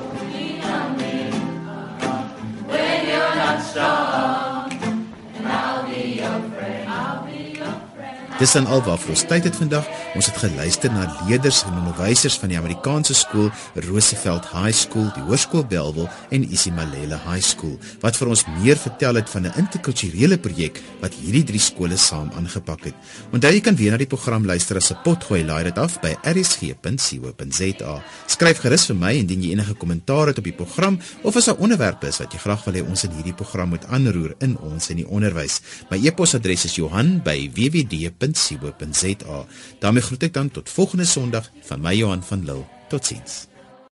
Dis 8.40 8.54
dan 8.56 8.70
alwaar 8.72 9.02
ons 9.12 9.26
tyd 9.28 9.44
het 9.50 9.56
vandag. 9.60 9.88
Ons 10.16 10.30
het 10.30 10.38
geluister 10.40 10.92
na 10.96 11.04
leerders 11.28 11.58
en 11.68 11.76
onderwysers 11.82 12.38
van 12.40 12.54
die 12.54 12.56
Amerikaanse 12.56 13.12
skool 13.12 13.50
Roosevelt 13.84 14.46
High 14.54 14.72
School, 14.80 15.10
die 15.12 15.24
Hoërskool 15.28 15.66
Bellville 15.68 16.08
en 16.32 16.46
Isimalele 16.48 17.20
High 17.26 17.44
School 17.44 17.76
wat 18.00 18.16
vir 18.16 18.32
ons 18.32 18.46
meer 18.62 18.80
vertel 18.80 19.20
het 19.20 19.28
van 19.30 19.44
'n 19.44 19.60
interkulturele 19.60 20.38
projek 20.40 20.80
wat 21.02 21.18
hierdie 21.20 21.44
drie 21.44 21.60
skole 21.60 21.98
saam 21.98 22.32
aangepak 22.32 22.84
het. 22.88 22.96
Onthou 23.34 23.52
jy 23.52 23.60
kan 23.60 23.76
weer 23.76 23.92
na 23.92 23.98
die 23.98 24.08
program 24.08 24.46
luister 24.46 24.78
as 24.78 24.92
'n 24.92 25.02
potgooi 25.04 25.44
laai 25.44 25.64
dit 25.64 25.78
af 25.78 26.00
by 26.00 26.16
rsg.co.za. 26.24 28.02
Skryf 28.26 28.60
gerus 28.60 28.86
vir 28.86 28.96
my 28.96 29.14
indien 29.14 29.44
jy 29.44 29.52
enige 29.52 29.74
kommentaar 29.74 30.28
het 30.28 30.38
op 30.38 30.44
die 30.44 30.56
program 30.56 31.00
of 31.24 31.36
as 31.36 31.48
'n 31.50 31.60
onderwerp 31.60 32.04
is 32.04 32.20
wat 32.20 32.32
jy 32.32 32.40
graag 32.40 32.64
wil 32.64 32.74
hê 32.74 32.90
ons 32.90 33.04
in 33.04 33.12
hierdie 33.12 33.36
program 33.36 33.70
moet 33.70 33.86
aanroer 33.86 34.36
in 34.40 34.58
ons 34.60 34.90
in 34.90 34.96
die 34.96 35.08
onderwys. 35.08 35.62
My 35.90 35.98
e-posadres 36.08 36.66
is 36.66 36.76
johan@wwd 36.76 38.29
www.rsg.co.za. 38.32 39.46
daarmee 39.80 40.02
groet 40.02 40.24
ek 40.24 40.34
dan 40.34 40.52
tot 40.52 40.70
volgende 40.70 41.06
Sondag 41.06 41.52
van 41.62 41.82
my 41.82 41.96
Johan 41.96 42.24
van 42.24 42.46
Lille. 42.46 42.66
Totsiens. 42.90 43.48